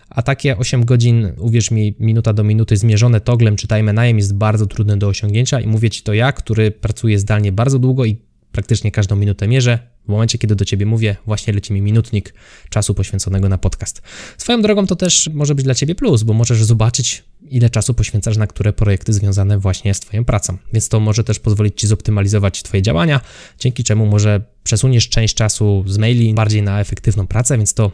A 0.09 0.21
takie 0.21 0.57
8 0.57 0.85
godzin, 0.85 1.31
uwierz 1.37 1.71
mi, 1.71 1.95
minuta 1.99 2.33
do 2.33 2.43
minuty 2.43 2.77
zmierzone 2.77 3.21
toglem 3.21 3.55
czy 3.55 3.67
time 3.67 4.11
jest 4.11 4.35
bardzo 4.35 4.65
trudne 4.65 4.97
do 4.97 5.07
osiągnięcia 5.07 5.59
i 5.59 5.67
mówię 5.67 5.89
Ci 5.89 6.03
to 6.03 6.13
ja, 6.13 6.31
który 6.31 6.71
pracuje 6.71 7.19
zdalnie 7.19 7.51
bardzo 7.51 7.79
długo 7.79 8.05
i 8.05 8.17
praktycznie 8.51 8.91
każdą 8.91 9.15
minutę 9.15 9.47
mierzę. 9.47 9.79
W 10.05 10.11
momencie, 10.11 10.37
kiedy 10.37 10.55
do 10.55 10.65
ciebie 10.65 10.85
mówię, 10.85 11.15
właśnie 11.25 11.53
leci 11.53 11.73
mi 11.73 11.81
minutnik 11.81 12.33
czasu 12.69 12.93
poświęconego 12.93 13.49
na 13.49 13.57
podcast. 13.57 14.01
Swoją 14.37 14.61
drogą 14.61 14.87
to 14.87 14.95
też 14.95 15.29
może 15.33 15.55
być 15.55 15.65
dla 15.65 15.75
ciebie 15.75 15.95
plus, 15.95 16.23
bo 16.23 16.33
możesz 16.33 16.63
zobaczyć, 16.63 17.23
ile 17.49 17.69
czasu 17.69 17.93
poświęcasz 17.93 18.37
na 18.37 18.47
które 18.47 18.73
projekty 18.73 19.13
związane 19.13 19.59
właśnie 19.59 19.93
z 19.93 19.99
twoją 19.99 20.25
pracą. 20.25 20.57
Więc 20.73 20.89
to 20.89 20.99
może 20.99 21.23
też 21.23 21.39
pozwolić 21.39 21.81
ci 21.81 21.87
zoptymalizować 21.87 22.63
twoje 22.63 22.81
działania, 22.81 23.21
dzięki 23.59 23.83
czemu 23.83 24.05
może 24.05 24.41
przesuniesz 24.63 25.09
część 25.09 25.35
czasu 25.35 25.83
z 25.87 25.97
maili 25.97 26.33
bardziej 26.33 26.61
na 26.61 26.79
efektywną 26.79 27.27
pracę, 27.27 27.57
więc 27.57 27.73
to 27.73 27.91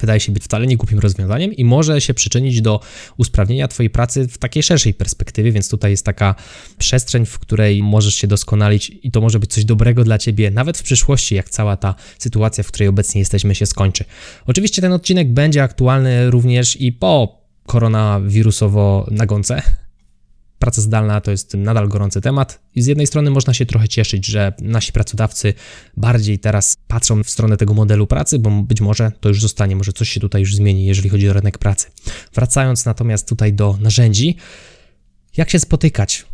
wydaje 0.00 0.20
się 0.20 0.32
być 0.32 0.44
wcale 0.44 0.66
nie 0.66 0.76
głupim 0.76 0.98
rozwiązaniem 0.98 1.52
i 1.52 1.64
może 1.64 2.00
się 2.00 2.14
przyczynić 2.14 2.60
do 2.60 2.80
usprawnienia 3.16 3.68
Twojej 3.68 3.90
pracy 3.90 4.28
w 4.28 4.38
takiej 4.38 4.62
szerszej 4.62 4.94
perspektywie, 4.94 5.52
więc 5.52 5.68
tutaj 5.68 5.90
jest 5.90 6.04
taka 6.04 6.34
przestrzeń, 6.78 7.26
w 7.26 7.38
której 7.38 7.82
możesz 7.82 8.14
się 8.14 8.26
doskonalić 8.26 8.92
i 9.02 9.10
to 9.10 9.20
może 9.20 9.38
być 9.38 9.52
coś 9.52 9.64
dobrego 9.64 10.04
dla 10.04 10.18
Ciebie, 10.18 10.50
nawet 10.50 10.78
w 10.78 10.82
przyszłości, 10.82 11.34
jak 11.34 11.50
cała 11.50 11.76
ta 11.76 11.94
sytuacja, 12.18 12.64
w 12.64 12.68
której 12.68 12.88
obecnie 12.88 13.18
jesteśmy, 13.18 13.54
się 13.54 13.66
skończy. 13.66 14.04
Oczywiście 14.46 14.82
ten 14.82 14.92
odcinek 14.92 15.32
będzie 15.32 15.62
aktualny 15.62 16.30
również 16.30 16.80
i 16.80 16.92
po 16.92 17.42
koronawirusowo 17.66 19.06
nagonce, 19.10 19.62
praca 20.62 20.82
zdalna 20.82 21.20
to 21.20 21.30
jest 21.30 21.54
nadal 21.54 21.88
gorący 21.88 22.20
temat 22.20 22.60
i 22.74 22.82
z 22.82 22.86
jednej 22.86 23.06
strony 23.06 23.30
można 23.30 23.54
się 23.54 23.66
trochę 23.66 23.88
cieszyć, 23.88 24.26
że 24.26 24.52
nasi 24.60 24.92
pracodawcy 24.92 25.54
bardziej 25.96 26.38
teraz 26.38 26.76
patrzą 26.86 27.22
w 27.22 27.30
stronę 27.30 27.56
tego 27.56 27.74
modelu 27.74 28.06
pracy, 28.06 28.38
bo 28.38 28.50
być 28.50 28.80
może 28.80 29.12
to 29.20 29.28
już 29.28 29.40
zostanie, 29.40 29.76
może 29.76 29.92
coś 29.92 30.08
się 30.08 30.20
tutaj 30.20 30.40
już 30.40 30.54
zmieni, 30.54 30.86
jeżeli 30.86 31.08
chodzi 31.08 31.28
o 31.28 31.32
rynek 31.32 31.58
pracy. 31.58 31.86
Wracając 32.34 32.84
natomiast 32.84 33.28
tutaj 33.28 33.52
do 33.52 33.76
narzędzi, 33.80 34.36
jak 35.36 35.50
się 35.50 35.58
spotykać? 35.58 36.26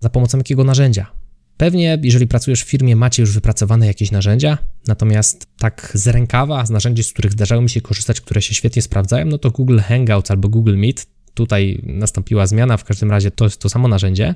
Za 0.00 0.08
pomocą 0.08 0.38
jakiego 0.38 0.64
narzędzia? 0.64 1.12
Pewnie, 1.56 1.98
jeżeli 2.02 2.26
pracujesz 2.26 2.62
w 2.62 2.68
firmie, 2.68 2.96
macie 2.96 3.22
już 3.22 3.32
wypracowane 3.32 3.86
jakieś 3.86 4.10
narzędzia, 4.10 4.58
natomiast 4.86 5.46
tak 5.58 5.92
z 5.94 6.08
rękawa, 6.08 6.66
z 6.66 6.70
narzędzi, 6.70 7.02
z 7.02 7.12
których 7.12 7.32
zdarzało 7.32 7.62
mi 7.62 7.70
się 7.70 7.80
korzystać, 7.80 8.20
które 8.20 8.42
się 8.42 8.54
świetnie 8.54 8.82
sprawdzają, 8.82 9.26
no 9.26 9.38
to 9.38 9.50
Google 9.50 9.78
Hangouts 9.78 10.30
albo 10.30 10.48
Google 10.48 10.76
Meet 10.76 11.06
Tutaj 11.34 11.82
nastąpiła 11.86 12.46
zmiana, 12.46 12.76
w 12.76 12.84
każdym 12.84 13.10
razie 13.10 13.30
to 13.30 13.44
jest 13.44 13.60
to 13.60 13.68
samo 13.68 13.88
narzędzie. 13.88 14.34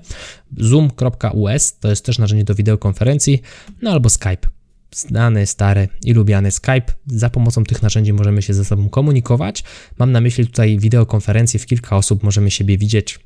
Zoom.us 0.56 1.78
to 1.78 1.88
jest 1.88 2.04
też 2.04 2.18
narzędzie 2.18 2.44
do 2.44 2.54
wideokonferencji, 2.54 3.42
no 3.82 3.90
albo 3.90 4.10
Skype. 4.10 4.48
Znany, 4.90 5.46
stary 5.46 5.88
i 6.04 6.12
lubiany 6.12 6.50
Skype. 6.50 6.92
Za 7.06 7.30
pomocą 7.30 7.64
tych 7.64 7.82
narzędzi 7.82 8.12
możemy 8.12 8.42
się 8.42 8.54
ze 8.54 8.64
sobą 8.64 8.88
komunikować. 8.88 9.64
Mam 9.98 10.12
na 10.12 10.20
myśli 10.20 10.46
tutaj 10.46 10.78
wideokonferencje, 10.78 11.60
w 11.60 11.66
kilka 11.66 11.96
osób 11.96 12.22
możemy 12.22 12.50
siebie 12.50 12.78
widzieć 12.78 13.18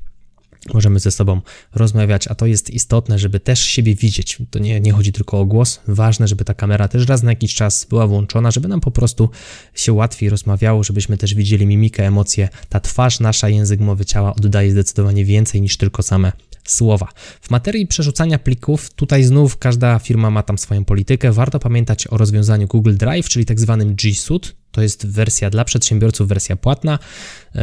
możemy 0.73 0.99
ze 0.99 1.11
sobą 1.11 1.41
rozmawiać, 1.75 2.27
a 2.27 2.35
to 2.35 2.45
jest 2.45 2.69
istotne, 2.69 3.19
żeby 3.19 3.39
też 3.39 3.59
siebie 3.59 3.95
widzieć. 3.95 4.37
To 4.49 4.59
nie, 4.59 4.79
nie 4.79 4.91
chodzi 4.91 5.11
tylko 5.11 5.39
o 5.39 5.45
głos, 5.45 5.79
ważne, 5.87 6.27
żeby 6.27 6.45
ta 6.45 6.53
kamera 6.53 6.87
też 6.87 7.07
raz 7.07 7.23
na 7.23 7.31
jakiś 7.31 7.53
czas 7.53 7.85
była 7.89 8.07
włączona, 8.07 8.51
żeby 8.51 8.67
nam 8.67 8.81
po 8.81 8.91
prostu 8.91 9.29
się 9.73 9.93
łatwiej 9.93 10.29
rozmawiało, 10.29 10.83
żebyśmy 10.83 11.17
też 11.17 11.35
widzieli 11.35 11.65
mimikę, 11.65 12.07
emocje. 12.07 12.49
Ta 12.69 12.79
twarz 12.79 13.19
nasza, 13.19 13.49
język 13.49 13.79
mowy 13.79 14.05
ciała 14.05 14.35
oddaje 14.35 14.71
zdecydowanie 14.71 15.25
więcej 15.25 15.61
niż 15.61 15.77
tylko 15.77 16.03
same 16.03 16.31
słowa. 16.71 17.07
W 17.41 17.49
materii 17.49 17.87
przerzucania 17.87 18.39
plików, 18.39 18.93
tutaj 18.93 19.23
znów 19.23 19.57
każda 19.57 19.99
firma 19.99 20.29
ma 20.29 20.43
tam 20.43 20.57
swoją 20.57 20.85
politykę. 20.85 21.31
Warto 21.31 21.59
pamiętać 21.59 22.07
o 22.07 22.17
rozwiązaniu 22.17 22.67
Google 22.67 22.95
Drive, 22.95 23.29
czyli 23.29 23.45
tak 23.45 23.59
zwanym 23.59 23.95
G 23.95 24.15
Suite. 24.15 24.49
To 24.71 24.81
jest 24.81 25.07
wersja 25.07 25.49
dla 25.49 25.65
przedsiębiorców, 25.65 26.27
wersja 26.27 26.55
płatna. 26.55 26.99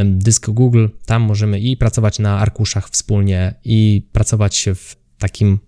Dysk 0.05 0.49
Google, 0.49 0.87
tam 1.05 1.21
możemy 1.21 1.59
i 1.59 1.77
pracować 1.77 2.19
na 2.19 2.39
arkuszach 2.39 2.89
wspólnie, 2.89 3.55
i 3.65 4.07
pracować 4.11 4.65
w 4.75 4.95
takim 5.17 5.59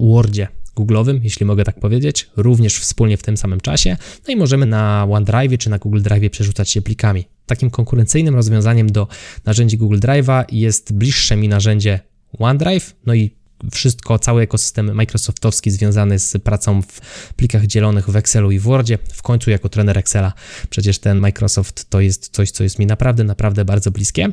Wordzie 0.00 0.48
Google'owym, 0.76 1.20
jeśli 1.22 1.46
mogę 1.46 1.64
tak 1.64 1.80
powiedzieć, 1.80 2.30
również 2.36 2.78
wspólnie 2.78 3.16
w 3.16 3.22
tym 3.22 3.36
samym 3.36 3.60
czasie. 3.60 3.96
No 4.28 4.34
i 4.34 4.36
możemy 4.36 4.66
na 4.66 5.06
OneDrive 5.10 5.58
czy 5.58 5.70
na 5.70 5.78
Google 5.78 6.02
Drive 6.02 6.30
przerzucać 6.30 6.70
się 6.70 6.82
plikami. 6.82 7.24
Takim 7.46 7.70
konkurencyjnym 7.70 8.34
rozwiązaniem 8.34 8.92
do 8.92 9.08
narzędzi 9.44 9.78
Google 9.78 9.98
Drive'a 9.98 10.44
jest 10.52 10.92
bliższe 10.92 11.36
mi 11.36 11.48
narzędzie 11.48 12.00
OneDrive, 12.38 12.96
no 13.06 13.14
i 13.14 13.38
wszystko, 13.72 14.18
cały 14.18 14.42
ekosystem 14.42 14.94
Microsoftowski 14.94 15.70
związany 15.70 16.18
z 16.18 16.36
pracą 16.42 16.82
w 16.82 17.00
plikach 17.36 17.66
dzielonych 17.66 18.10
w 18.10 18.16
Excelu 18.16 18.50
i 18.50 18.58
w 18.58 18.62
Wordzie. 18.62 18.98
W 19.12 19.22
końcu 19.22 19.50
jako 19.50 19.68
trener 19.68 19.98
Excela 19.98 20.32
przecież 20.70 20.98
ten 20.98 21.18
Microsoft 21.18 21.90
to 21.90 22.00
jest 22.00 22.28
coś, 22.28 22.50
co 22.50 22.62
jest 22.62 22.78
mi 22.78 22.86
naprawdę, 22.86 23.24
naprawdę 23.24 23.64
bardzo 23.64 23.90
bliskie. 23.90 24.32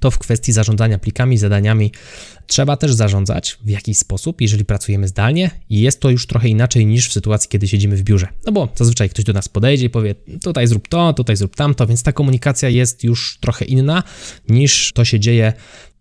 To 0.00 0.10
w 0.10 0.18
kwestii 0.18 0.52
zarządzania 0.52 0.98
plikami, 0.98 1.38
zadaniami 1.38 1.92
trzeba 2.46 2.76
też 2.76 2.94
zarządzać 2.94 3.58
w 3.64 3.68
jakiś 3.68 3.98
sposób, 3.98 4.40
jeżeli 4.40 4.64
pracujemy 4.64 5.08
zdalnie 5.08 5.50
i 5.70 5.80
jest 5.80 6.00
to 6.00 6.10
już 6.10 6.26
trochę 6.26 6.48
inaczej 6.48 6.86
niż 6.86 7.08
w 7.08 7.12
sytuacji, 7.12 7.48
kiedy 7.50 7.68
siedzimy 7.68 7.96
w 7.96 8.02
biurze. 8.02 8.28
No 8.46 8.52
bo 8.52 8.68
zazwyczaj 8.74 9.10
ktoś 9.10 9.24
do 9.24 9.32
nas 9.32 9.48
podejdzie 9.48 9.86
i 9.86 9.90
powie: 9.90 10.14
tutaj 10.42 10.66
zrób 10.66 10.88
to, 10.88 11.12
tutaj 11.12 11.36
zrób 11.36 11.56
tamto, 11.56 11.86
więc 11.86 12.02
ta 12.02 12.12
komunikacja 12.12 12.68
jest 12.68 13.04
już 13.04 13.38
trochę 13.40 13.64
inna 13.64 14.02
niż 14.48 14.92
to 14.92 15.04
się 15.04 15.20
dzieje 15.20 15.52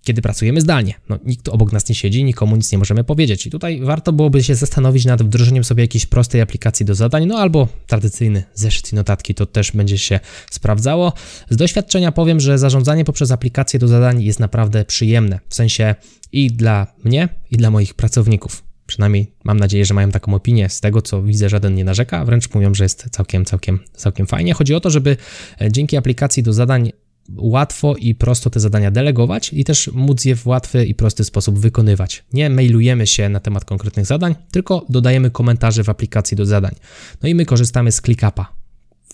kiedy 0.05 0.21
pracujemy 0.21 0.61
zdalnie. 0.61 0.93
No, 1.09 1.19
nikt 1.25 1.49
obok 1.49 1.71
nas 1.71 1.89
nie 1.89 1.95
siedzi, 1.95 2.23
nikomu 2.23 2.55
nic 2.55 2.71
nie 2.71 2.77
możemy 2.77 3.03
powiedzieć. 3.03 3.47
I 3.47 3.49
tutaj 3.49 3.81
warto 3.81 4.13
byłoby 4.13 4.43
się 4.43 4.55
zastanowić 4.55 5.05
nad 5.05 5.23
wdrożeniem 5.23 5.63
sobie 5.63 5.83
jakiejś 5.83 6.05
prostej 6.05 6.41
aplikacji 6.41 6.85
do 6.85 6.95
zadań, 6.95 7.25
no 7.25 7.37
albo 7.37 7.67
tradycyjny 7.87 8.43
zeszyt 8.53 8.93
i 8.93 8.95
notatki, 8.95 9.35
to 9.35 9.45
też 9.45 9.71
będzie 9.71 9.97
się 9.97 10.19
sprawdzało. 10.51 11.13
Z 11.49 11.55
doświadczenia 11.55 12.11
powiem, 12.11 12.39
że 12.39 12.57
zarządzanie 12.57 13.05
poprzez 13.05 13.31
aplikację 13.31 13.79
do 13.79 13.87
zadań 13.87 14.23
jest 14.23 14.39
naprawdę 14.39 14.85
przyjemne, 14.85 15.39
w 15.49 15.55
sensie 15.55 15.95
i 16.31 16.51
dla 16.51 16.87
mnie, 17.03 17.29
i 17.51 17.57
dla 17.57 17.71
moich 17.71 17.93
pracowników. 17.93 18.63
Przynajmniej 18.87 19.31
mam 19.43 19.59
nadzieję, 19.59 19.85
że 19.85 19.93
mają 19.93 20.11
taką 20.11 20.33
opinię. 20.33 20.69
Z 20.69 20.81
tego 20.81 21.01
co 21.01 21.23
widzę, 21.23 21.49
żaden 21.49 21.75
nie 21.75 21.83
narzeka, 21.83 22.25
wręcz 22.25 22.53
mówią, 22.53 22.73
że 22.73 22.83
jest 22.83 23.09
całkiem, 23.11 23.45
całkiem, 23.45 23.79
całkiem 23.93 24.27
fajnie. 24.27 24.53
Chodzi 24.53 24.75
o 24.75 24.79
to, 24.79 24.89
żeby 24.89 25.17
e, 25.61 25.71
dzięki 25.71 25.97
aplikacji 25.97 26.43
do 26.43 26.53
zadań 26.53 26.91
łatwo 27.37 27.95
i 27.95 28.15
prosto 28.15 28.49
te 28.49 28.59
zadania 28.59 28.91
delegować 28.91 29.53
i 29.53 29.63
też 29.63 29.89
móc 29.93 30.25
je 30.25 30.35
w 30.35 30.47
łatwy 30.47 30.85
i 30.85 30.95
prosty 30.95 31.23
sposób 31.23 31.59
wykonywać. 31.59 32.23
Nie 32.33 32.49
mailujemy 32.49 33.07
się 33.07 33.29
na 33.29 33.39
temat 33.39 33.65
konkretnych 33.65 34.05
zadań, 34.05 34.35
tylko 34.51 34.85
dodajemy 34.89 35.31
komentarze 35.31 35.83
w 35.83 35.89
aplikacji 35.89 36.37
do 36.37 36.45
zadań. 36.45 36.75
No 37.23 37.29
i 37.29 37.35
my 37.35 37.45
korzystamy 37.45 37.91
z 37.91 38.01
ClickUpa. 38.01 38.53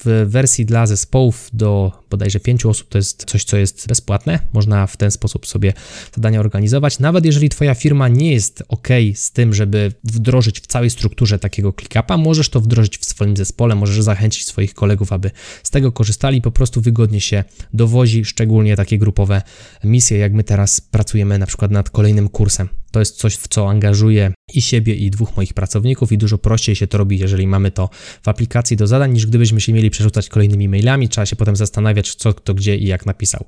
W 0.05 0.25
wersji 0.29 0.65
dla 0.65 0.87
zespołów 0.87 1.49
do 1.53 2.00
bodajże 2.11 2.39
5 2.39 2.65
osób 2.65 2.89
to 2.89 2.97
jest 2.97 3.25
coś, 3.25 3.43
co 3.43 3.57
jest 3.57 3.87
bezpłatne. 3.87 4.39
Można 4.53 4.87
w 4.87 4.97
ten 4.97 5.11
sposób 5.11 5.47
sobie 5.47 5.73
zadania 6.15 6.39
organizować. 6.39 6.99
Nawet 6.99 7.25
jeżeli 7.25 7.49
Twoja 7.49 7.75
firma 7.75 8.07
nie 8.07 8.31
jest 8.31 8.63
ok 8.67 8.87
z 9.15 9.31
tym, 9.31 9.53
żeby 9.53 9.91
wdrożyć 10.03 10.59
w 10.59 10.67
całej 10.67 10.89
strukturze 10.89 11.39
takiego 11.39 11.73
ClickUpa, 11.73 12.17
możesz 12.17 12.49
to 12.49 12.61
wdrożyć 12.61 12.97
w 12.97 13.05
swoim 13.05 13.37
zespole, 13.37 13.75
możesz 13.75 14.03
zachęcić 14.03 14.45
swoich 14.45 14.73
kolegów, 14.73 15.13
aby 15.13 15.31
z 15.63 15.69
tego 15.69 15.91
korzystali. 15.91 16.41
Po 16.41 16.51
prostu 16.51 16.81
wygodnie 16.81 17.21
się 17.21 17.43
dowozi, 17.73 18.25
szczególnie 18.25 18.75
takie 18.75 18.97
grupowe 18.97 19.41
misje, 19.83 20.17
jak 20.17 20.33
my 20.33 20.43
teraz 20.43 20.81
pracujemy 20.81 21.39
na 21.39 21.45
przykład 21.45 21.71
nad 21.71 21.89
kolejnym 21.89 22.29
kursem. 22.29 22.69
To 22.91 22.99
jest 22.99 23.17
coś, 23.17 23.35
w 23.35 23.47
co 23.47 23.69
angażuję 23.69 24.33
i 24.53 24.61
siebie, 24.61 24.95
i 24.95 25.11
dwóch 25.11 25.35
moich 25.35 25.53
pracowników, 25.53 26.11
i 26.11 26.17
dużo 26.17 26.37
prościej 26.37 26.75
się 26.75 26.87
to 26.87 26.97
robi, 26.97 27.19
jeżeli 27.19 27.47
mamy 27.47 27.71
to 27.71 27.89
w 28.23 28.27
aplikacji 28.27 28.77
do 28.77 28.87
zadań, 28.87 29.13
niż 29.13 29.25
gdybyśmy 29.25 29.61
się 29.61 29.73
mieli 29.73 29.89
przerzucać 29.89 30.29
kolejnymi 30.29 30.69
mailami. 30.69 31.09
Trzeba 31.09 31.25
się 31.25 31.35
potem 31.35 31.55
zastanawiać, 31.55 32.00
co 32.10 32.34
kto 32.34 32.53
gdzie 32.53 32.77
i 32.77 32.86
jak 32.86 33.05
napisał. 33.05 33.46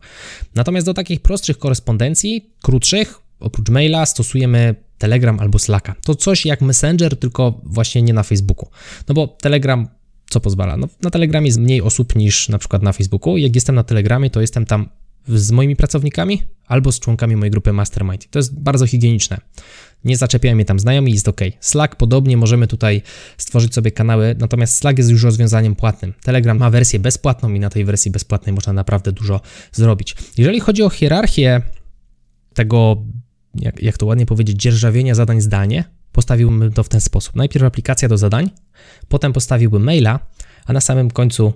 Natomiast 0.55 0.85
do 0.85 0.93
takich 0.93 1.19
prostszych 1.19 1.57
korespondencji, 1.57 2.49
krótszych, 2.61 3.19
oprócz 3.39 3.69
maila, 3.69 4.05
stosujemy 4.05 4.75
Telegram 4.97 5.39
albo 5.39 5.59
Slacka. 5.59 5.95
To 6.03 6.15
coś 6.15 6.45
jak 6.45 6.61
Messenger, 6.61 7.17
tylko 7.17 7.61
właśnie 7.63 8.01
nie 8.01 8.13
na 8.13 8.23
Facebooku. 8.23 8.69
No 9.07 9.15
bo 9.15 9.27
Telegram 9.27 9.87
co 10.29 10.39
pozwala? 10.39 10.77
No, 10.77 10.87
na 11.01 11.09
Telegramie 11.09 11.47
jest 11.47 11.59
mniej 11.59 11.81
osób 11.81 12.15
niż 12.15 12.49
na 12.49 12.57
przykład 12.57 12.83
na 12.83 12.93
Facebooku. 12.93 13.37
Jak 13.37 13.55
jestem 13.55 13.75
na 13.75 13.83
Telegramie, 13.83 14.29
to 14.29 14.41
jestem 14.41 14.65
tam 14.65 14.89
z 15.27 15.51
moimi 15.51 15.75
pracownikami 15.75 16.41
albo 16.67 16.91
z 16.91 16.99
członkami 16.99 17.35
mojej 17.35 17.51
grupy 17.51 17.73
Mastermind. 17.73 18.29
To 18.29 18.39
jest 18.39 18.59
bardzo 18.59 18.87
higieniczne. 18.87 19.37
Nie 20.05 20.17
zaczepiają 20.17 20.55
mnie 20.55 20.65
tam 20.65 20.79
znajomi, 20.79 21.11
jest 21.13 21.27
ok. 21.27 21.41
Slack 21.59 21.95
podobnie 21.95 22.37
możemy 22.37 22.67
tutaj 22.67 23.01
stworzyć 23.37 23.73
sobie 23.73 23.91
kanały, 23.91 24.35
natomiast 24.39 24.77
Slack 24.77 24.97
jest 24.97 25.09
już 25.09 25.23
rozwiązaniem 25.23 25.75
płatnym. 25.75 26.13
Telegram 26.23 26.57
ma 26.57 26.69
wersję 26.69 26.99
bezpłatną 26.99 27.53
i 27.53 27.59
na 27.59 27.69
tej 27.69 27.85
wersji 27.85 28.11
bezpłatnej 28.11 28.53
można 28.53 28.73
naprawdę 28.73 29.11
dużo 29.11 29.41
zrobić. 29.71 30.15
Jeżeli 30.37 30.59
chodzi 30.59 30.83
o 30.83 30.89
hierarchię 30.89 31.61
tego, 32.53 32.97
jak, 33.55 33.83
jak 33.83 33.97
to 33.97 34.05
ładnie 34.05 34.25
powiedzieć, 34.25 34.61
dzierżawienia 34.61 35.15
zadań 35.15 35.41
zdalnie, 35.41 35.83
postawiłbym 36.11 36.71
to 36.71 36.83
w 36.83 36.89
ten 36.89 37.01
sposób. 37.01 37.35
Najpierw 37.35 37.65
aplikacja 37.65 38.09
do 38.09 38.17
zadań, 38.17 38.49
potem 39.07 39.33
postawiłbym 39.33 39.83
maila, 39.83 40.19
a 40.65 40.73
na 40.73 40.81
samym 40.81 41.11
końcu 41.11 41.53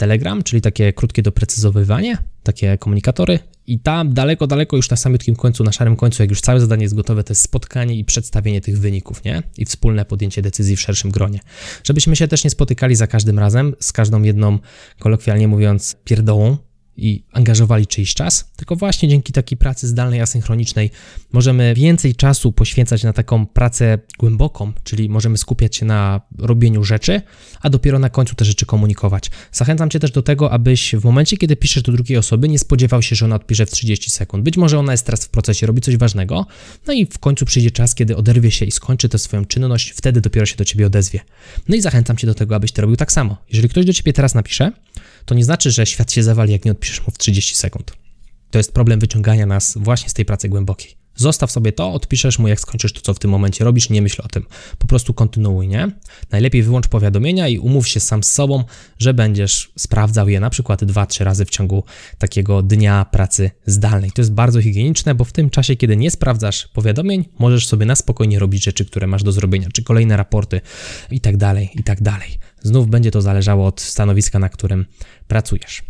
Telegram, 0.00 0.42
czyli 0.42 0.62
takie 0.62 0.92
krótkie 0.92 1.22
doprecyzowywanie, 1.22 2.18
takie 2.42 2.78
komunikatory 2.78 3.38
i 3.66 3.78
tam 3.80 4.14
daleko, 4.14 4.46
daleko 4.46 4.76
już 4.76 4.90
na 4.90 4.96
samym 4.96 5.18
końcu, 5.36 5.64
na 5.64 5.72
szarym 5.72 5.96
końcu, 5.96 6.22
jak 6.22 6.30
już 6.30 6.40
całe 6.40 6.60
zadanie 6.60 6.82
jest 6.82 6.94
gotowe, 6.94 7.24
to 7.24 7.30
jest 7.30 7.42
spotkanie 7.42 7.98
i 7.98 8.04
przedstawienie 8.04 8.60
tych 8.60 8.78
wyników, 8.78 9.24
nie? 9.24 9.42
I 9.58 9.64
wspólne 9.64 10.04
podjęcie 10.04 10.42
decyzji 10.42 10.76
w 10.76 10.80
szerszym 10.80 11.10
gronie. 11.10 11.40
Żebyśmy 11.84 12.16
się 12.16 12.28
też 12.28 12.44
nie 12.44 12.50
spotykali 12.50 12.96
za 12.96 13.06
każdym 13.06 13.38
razem, 13.38 13.74
z 13.80 13.92
każdą 13.92 14.22
jedną, 14.22 14.58
kolokwialnie 14.98 15.48
mówiąc, 15.48 15.96
pierdołą, 16.04 16.56
i 17.00 17.24
angażowali 17.32 17.86
czyjś 17.86 18.14
czas, 18.14 18.50
tylko 18.56 18.76
właśnie 18.76 19.08
dzięki 19.08 19.32
takiej 19.32 19.58
pracy 19.58 19.88
zdalnej, 19.88 20.20
asynchronicznej 20.20 20.90
możemy 21.32 21.74
więcej 21.74 22.14
czasu 22.14 22.52
poświęcać 22.52 23.02
na 23.02 23.12
taką 23.12 23.46
pracę 23.46 23.98
głęboką, 24.18 24.72
czyli 24.84 25.08
możemy 25.08 25.38
skupiać 25.38 25.76
się 25.76 25.86
na 25.86 26.20
robieniu 26.38 26.84
rzeczy, 26.84 27.22
a 27.60 27.70
dopiero 27.70 27.98
na 27.98 28.10
końcu 28.10 28.34
te 28.34 28.44
rzeczy 28.44 28.66
komunikować. 28.66 29.30
Zachęcam 29.52 29.90
Cię 29.90 30.00
też 30.00 30.10
do 30.10 30.22
tego, 30.22 30.52
abyś 30.52 30.94
w 30.94 31.04
momencie, 31.04 31.36
kiedy 31.36 31.56
piszesz 31.56 31.82
do 31.82 31.92
drugiej 31.92 32.18
osoby, 32.18 32.48
nie 32.48 32.58
spodziewał 32.58 33.02
się, 33.02 33.16
że 33.16 33.24
ona 33.24 33.36
odpisze 33.36 33.66
w 33.66 33.70
30 33.70 34.10
sekund. 34.10 34.44
Być 34.44 34.56
może 34.56 34.78
ona 34.78 34.92
jest 34.92 35.06
teraz 35.06 35.24
w 35.24 35.28
procesie, 35.28 35.66
robi 35.66 35.80
coś 35.80 35.96
ważnego, 35.96 36.46
no 36.86 36.92
i 36.92 37.06
w 37.06 37.18
końcu 37.18 37.44
przyjdzie 37.44 37.70
czas, 37.70 37.94
kiedy 37.94 38.16
oderwie 38.16 38.50
się 38.50 38.66
i 38.66 38.70
skończy 38.70 39.08
tę 39.08 39.18
swoją 39.18 39.44
czynność, 39.44 39.90
wtedy 39.90 40.20
dopiero 40.20 40.46
się 40.46 40.56
do 40.56 40.64
Ciebie 40.64 40.86
odezwie. 40.86 41.20
No 41.68 41.76
i 41.76 41.80
zachęcam 41.80 42.16
Cię 42.16 42.26
do 42.26 42.34
tego, 42.34 42.54
abyś 42.54 42.72
Ty 42.72 42.82
robił 42.82 42.96
tak 42.96 43.12
samo. 43.12 43.36
Jeżeli 43.48 43.68
ktoś 43.68 43.84
do 43.84 43.92
Ciebie 43.92 44.12
teraz 44.12 44.34
napisze, 44.34 44.72
to 45.24 45.34
nie 45.34 45.44
znaczy, 45.44 45.70
że 45.70 45.86
świat 45.86 46.12
się 46.12 46.22
zawali, 46.22 46.52
jak 46.52 46.64
nie 46.64 46.72
odpiszesz 46.90 47.06
mu 47.06 47.12
w 47.14 47.18
30 47.18 47.54
sekund. 47.54 47.92
To 48.50 48.58
jest 48.58 48.72
problem 48.72 49.00
wyciągania 49.00 49.46
nas 49.46 49.78
właśnie 49.80 50.08
z 50.08 50.14
tej 50.14 50.24
pracy 50.24 50.48
głębokiej. 50.48 50.96
Zostaw 51.16 51.50
sobie 51.50 51.72
to, 51.72 51.92
odpiszesz 51.92 52.38
mu, 52.38 52.48
jak 52.48 52.60
skończysz 52.60 52.92
to, 52.92 53.00
co 53.00 53.14
w 53.14 53.18
tym 53.18 53.30
momencie 53.30 53.64
robisz, 53.64 53.90
nie 53.90 54.02
myśl 54.02 54.22
o 54.24 54.28
tym. 54.28 54.46
Po 54.78 54.86
prostu 54.86 55.14
kontynuuj, 55.14 55.68
nie? 55.68 55.90
Najlepiej 56.30 56.62
wyłącz 56.62 56.88
powiadomienia 56.88 57.48
i 57.48 57.58
umów 57.58 57.88
się 57.88 58.00
sam 58.00 58.22
z 58.22 58.32
sobą, 58.32 58.64
że 58.98 59.14
będziesz 59.14 59.72
sprawdzał 59.78 60.28
je 60.28 60.40
na 60.40 60.50
przykład 60.50 60.82
2-3 60.82 61.24
razy 61.24 61.44
w 61.44 61.50
ciągu 61.50 61.84
takiego 62.18 62.62
dnia 62.62 63.04
pracy 63.04 63.50
zdalnej. 63.66 64.10
To 64.10 64.22
jest 64.22 64.32
bardzo 64.32 64.62
higieniczne, 64.62 65.14
bo 65.14 65.24
w 65.24 65.32
tym 65.32 65.50
czasie, 65.50 65.76
kiedy 65.76 65.96
nie 65.96 66.10
sprawdzasz 66.10 66.68
powiadomień, 66.68 67.24
możesz 67.38 67.66
sobie 67.66 67.86
na 67.86 67.96
spokojnie 67.96 68.38
robić 68.38 68.64
rzeczy, 68.64 68.84
które 68.84 69.06
masz 69.06 69.22
do 69.22 69.32
zrobienia, 69.32 69.68
czy 69.72 69.82
kolejne 69.82 70.16
raporty 70.16 70.60
i 71.10 71.20
tak 71.20 71.36
dalej, 71.36 71.70
i 71.74 71.82
tak 71.82 72.02
dalej. 72.02 72.38
Znów 72.62 72.88
będzie 72.88 73.10
to 73.10 73.22
zależało 73.22 73.66
od 73.66 73.80
stanowiska, 73.80 74.38
na 74.38 74.48
którym 74.48 74.86
pracujesz. 75.28 75.89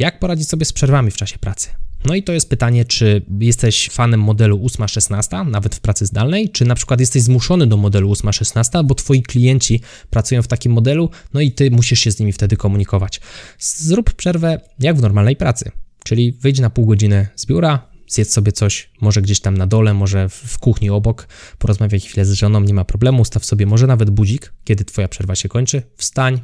Jak 0.00 0.18
poradzić 0.18 0.48
sobie 0.48 0.64
z 0.64 0.72
przerwami 0.72 1.10
w 1.10 1.16
czasie 1.16 1.38
pracy? 1.38 1.68
No 2.04 2.14
i 2.14 2.22
to 2.22 2.32
jest 2.32 2.50
pytanie, 2.50 2.84
czy 2.84 3.22
jesteś 3.40 3.88
fanem 3.90 4.20
modelu 4.20 4.58
8-16, 4.58 5.46
nawet 5.46 5.74
w 5.74 5.80
pracy 5.80 6.06
zdalnej, 6.06 6.50
czy 6.50 6.64
na 6.64 6.74
przykład 6.74 7.00
jesteś 7.00 7.22
zmuszony 7.22 7.66
do 7.66 7.76
modelu 7.76 8.12
8-16, 8.12 8.84
bo 8.84 8.94
twoi 8.94 9.22
klienci 9.22 9.80
pracują 10.10 10.42
w 10.42 10.48
takim 10.48 10.72
modelu, 10.72 11.10
no 11.34 11.40
i 11.40 11.52
ty 11.52 11.70
musisz 11.70 12.00
się 12.00 12.10
z 12.12 12.18
nimi 12.18 12.32
wtedy 12.32 12.56
komunikować. 12.56 13.20
Zrób 13.58 14.12
przerwę 14.12 14.60
jak 14.78 14.96
w 14.96 15.02
normalnej 15.02 15.36
pracy, 15.36 15.70
czyli 16.04 16.32
wyjdź 16.32 16.60
na 16.60 16.70
pół 16.70 16.86
godziny 16.86 17.26
z 17.36 17.46
biura, 17.46 17.90
zjedz 18.08 18.32
sobie 18.32 18.52
coś, 18.52 18.90
może 19.00 19.22
gdzieś 19.22 19.40
tam 19.40 19.56
na 19.56 19.66
dole, 19.66 19.94
może 19.94 20.28
w 20.28 20.58
kuchni 20.58 20.90
obok, 20.90 21.28
porozmawiaj 21.58 22.00
chwilę 22.00 22.24
z 22.24 22.32
żoną, 22.32 22.60
nie 22.60 22.74
ma 22.74 22.84
problemu, 22.84 23.22
ustaw 23.22 23.44
sobie 23.44 23.66
może 23.66 23.86
nawet 23.86 24.10
budzik, 24.10 24.52
kiedy 24.64 24.84
twoja 24.84 25.08
przerwa 25.08 25.34
się 25.34 25.48
kończy, 25.48 25.82
wstań 25.96 26.40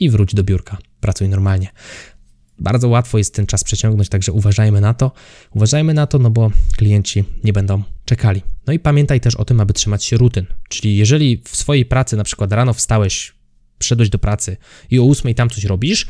i 0.00 0.10
wróć 0.10 0.34
do 0.34 0.44
biurka, 0.44 0.78
pracuj 1.00 1.28
normalnie. 1.28 1.68
Bardzo 2.58 2.88
łatwo 2.88 3.18
jest 3.18 3.34
ten 3.34 3.46
czas 3.46 3.64
przeciągnąć, 3.64 4.08
także 4.08 4.32
uważajmy 4.32 4.80
na 4.80 4.94
to. 4.94 5.12
Uważajmy 5.54 5.94
na 5.94 6.06
to, 6.06 6.18
no 6.18 6.30
bo 6.30 6.50
klienci 6.76 7.24
nie 7.44 7.52
będą 7.52 7.82
czekali. 8.04 8.42
No 8.66 8.72
i 8.72 8.78
pamiętaj 8.78 9.20
też 9.20 9.36
o 9.36 9.44
tym, 9.44 9.60
aby 9.60 9.72
trzymać 9.72 10.04
się 10.04 10.16
rutyn. 10.16 10.46
Czyli 10.68 10.96
jeżeli 10.96 11.42
w 11.44 11.56
swojej 11.56 11.84
pracy 11.84 12.16
na 12.16 12.24
przykład 12.24 12.52
rano 12.52 12.74
wstałeś, 12.74 13.32
przyszedłeś 13.78 14.08
do 14.08 14.18
pracy 14.18 14.56
i 14.90 14.98
o 14.98 15.04
8 15.04 15.34
tam 15.34 15.50
coś 15.50 15.64
robisz, 15.64 16.06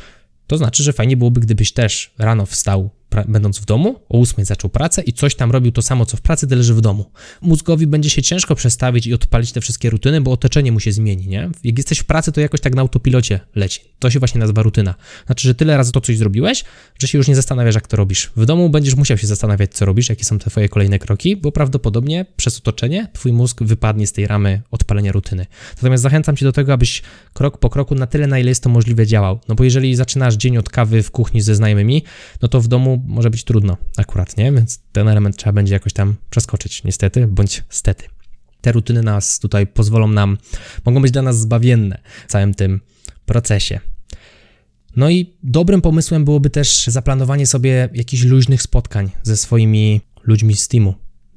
to 0.47 0.57
znaczy, 0.57 0.83
że 0.83 0.93
fajnie 0.93 1.17
byłoby, 1.17 1.39
gdybyś 1.39 1.71
też 1.71 2.13
rano 2.17 2.45
wstał, 2.45 2.89
będąc 3.27 3.59
w 3.59 3.65
domu, 3.65 3.99
o 4.09 4.19
8 4.19 4.45
zaczął 4.45 4.69
pracę 4.69 5.01
i 5.01 5.13
coś 5.13 5.35
tam 5.35 5.51
robił 5.51 5.71
to 5.71 5.81
samo, 5.81 6.05
co 6.05 6.17
w 6.17 6.21
pracy, 6.21 6.47
tyle 6.47 6.63
że 6.63 6.73
w 6.73 6.81
domu. 6.81 7.11
Mózgowi 7.41 7.87
będzie 7.87 8.09
się 8.09 8.21
ciężko 8.21 8.55
przestawić 8.55 9.07
i 9.07 9.13
odpalić 9.13 9.51
te 9.51 9.61
wszystkie 9.61 9.89
rutyny, 9.89 10.21
bo 10.21 10.31
otoczenie 10.31 10.71
mu 10.71 10.79
się 10.79 10.91
zmieni, 10.91 11.27
nie? 11.27 11.49
Jak 11.63 11.77
jesteś 11.77 11.99
w 11.99 12.05
pracy, 12.05 12.31
to 12.31 12.41
jakoś 12.41 12.61
tak 12.61 12.75
na 12.75 12.81
autopilocie 12.81 13.39
leci. 13.55 13.81
To 13.99 14.09
się 14.09 14.19
właśnie 14.19 14.39
nazywa 14.39 14.63
rutyna. 14.63 14.95
Znaczy, 15.25 15.47
że 15.47 15.55
tyle 15.55 15.77
razy 15.77 15.91
to 15.91 16.01
coś 16.01 16.17
zrobiłeś, 16.17 16.63
że 16.99 17.07
się 17.07 17.17
już 17.17 17.27
nie 17.27 17.35
zastanawiasz, 17.35 17.75
jak 17.75 17.87
to 17.87 17.97
robisz. 17.97 18.31
W 18.35 18.45
domu 18.45 18.69
będziesz 18.69 18.95
musiał 18.95 19.17
się 19.17 19.27
zastanawiać, 19.27 19.73
co 19.73 19.85
robisz, 19.85 20.09
jakie 20.09 20.25
są 20.25 20.39
te 20.39 20.49
twoje 20.49 20.69
kolejne 20.69 20.99
kroki, 20.99 21.37
bo 21.37 21.51
prawdopodobnie 21.51 22.25
przez 22.35 22.57
otoczenie 22.57 23.07
twój 23.13 23.33
mózg 23.33 23.63
wypadnie 23.63 24.07
z 24.07 24.11
tej 24.11 24.27
ramy 24.27 24.61
odpalenia 24.71 25.11
rutyny. 25.11 25.45
Natomiast 25.75 26.03
zachęcam 26.03 26.35
cię 26.35 26.45
do 26.45 26.51
tego, 26.51 26.73
abyś 26.73 27.01
krok 27.33 27.57
po 27.57 27.69
kroku 27.69 27.95
na 27.95 28.07
tyle, 28.07 28.27
na 28.27 28.39
ile 28.39 28.49
jest 28.49 28.63
to 28.63 28.69
możliwe 28.69 29.07
działał. 29.07 29.39
No 29.47 29.55
bo 29.55 29.63
jeżeli 29.63 29.95
zaczynasz 29.95 30.35
dzień 30.35 30.57
od 30.57 30.69
kawy 30.69 31.03
w 31.03 31.11
kuchni 31.11 31.41
ze 31.41 31.55
znajomymi, 31.55 32.03
no 32.41 32.47
to 32.47 32.61
w 32.61 32.67
domu 32.67 33.02
może 33.03 33.29
być 33.29 33.43
trudno 33.43 33.77
akurat, 33.97 34.37
nie? 34.37 34.51
Więc 34.51 34.79
ten 34.91 35.07
element 35.07 35.37
trzeba 35.37 35.53
będzie 35.53 35.73
jakoś 35.73 35.93
tam 35.93 36.15
przeskoczyć, 36.29 36.83
niestety, 36.83 37.27
bądź 37.27 37.63
stety. 37.69 38.05
Te 38.61 38.71
rutyny 38.71 39.01
nas 39.01 39.39
tutaj 39.39 39.67
pozwolą 39.67 40.07
nam, 40.07 40.37
mogą 40.85 41.01
być 41.01 41.11
dla 41.11 41.21
nas 41.21 41.39
zbawienne 41.39 42.01
w 42.27 42.31
całym 42.31 42.53
tym 42.53 42.81
procesie. 43.25 43.79
No 44.95 45.09
i 45.09 45.33
dobrym 45.43 45.81
pomysłem 45.81 46.25
byłoby 46.25 46.49
też 46.49 46.87
zaplanowanie 46.87 47.47
sobie 47.47 47.89
jakichś 47.93 48.23
luźnych 48.23 48.61
spotkań 48.61 49.11
ze 49.23 49.37
swoimi 49.37 50.01
ludźmi 50.23 50.55
z 50.55 50.67
teamu, 50.67 50.93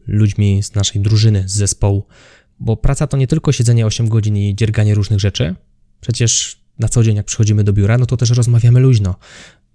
ludźmi 0.06 0.62
z 0.62 0.74
naszej 0.74 1.02
drużyny, 1.02 1.48
z 1.48 1.52
zespołu, 1.52 2.06
bo 2.60 2.76
praca 2.76 3.06
to 3.06 3.16
nie 3.16 3.26
tylko 3.26 3.52
siedzenie 3.52 3.86
8 3.86 4.08
godzin 4.08 4.36
i 4.36 4.54
dzierganie 4.54 4.94
różnych 4.94 5.20
rzeczy. 5.20 5.54
Przecież 6.00 6.60
na 6.78 6.88
co 6.88 7.02
dzień, 7.02 7.16
jak 7.16 7.26
przychodzimy 7.26 7.64
do 7.64 7.72
biura, 7.72 7.98
no 7.98 8.06
to 8.06 8.16
też 8.16 8.30
rozmawiamy 8.30 8.80
luźno. 8.80 9.14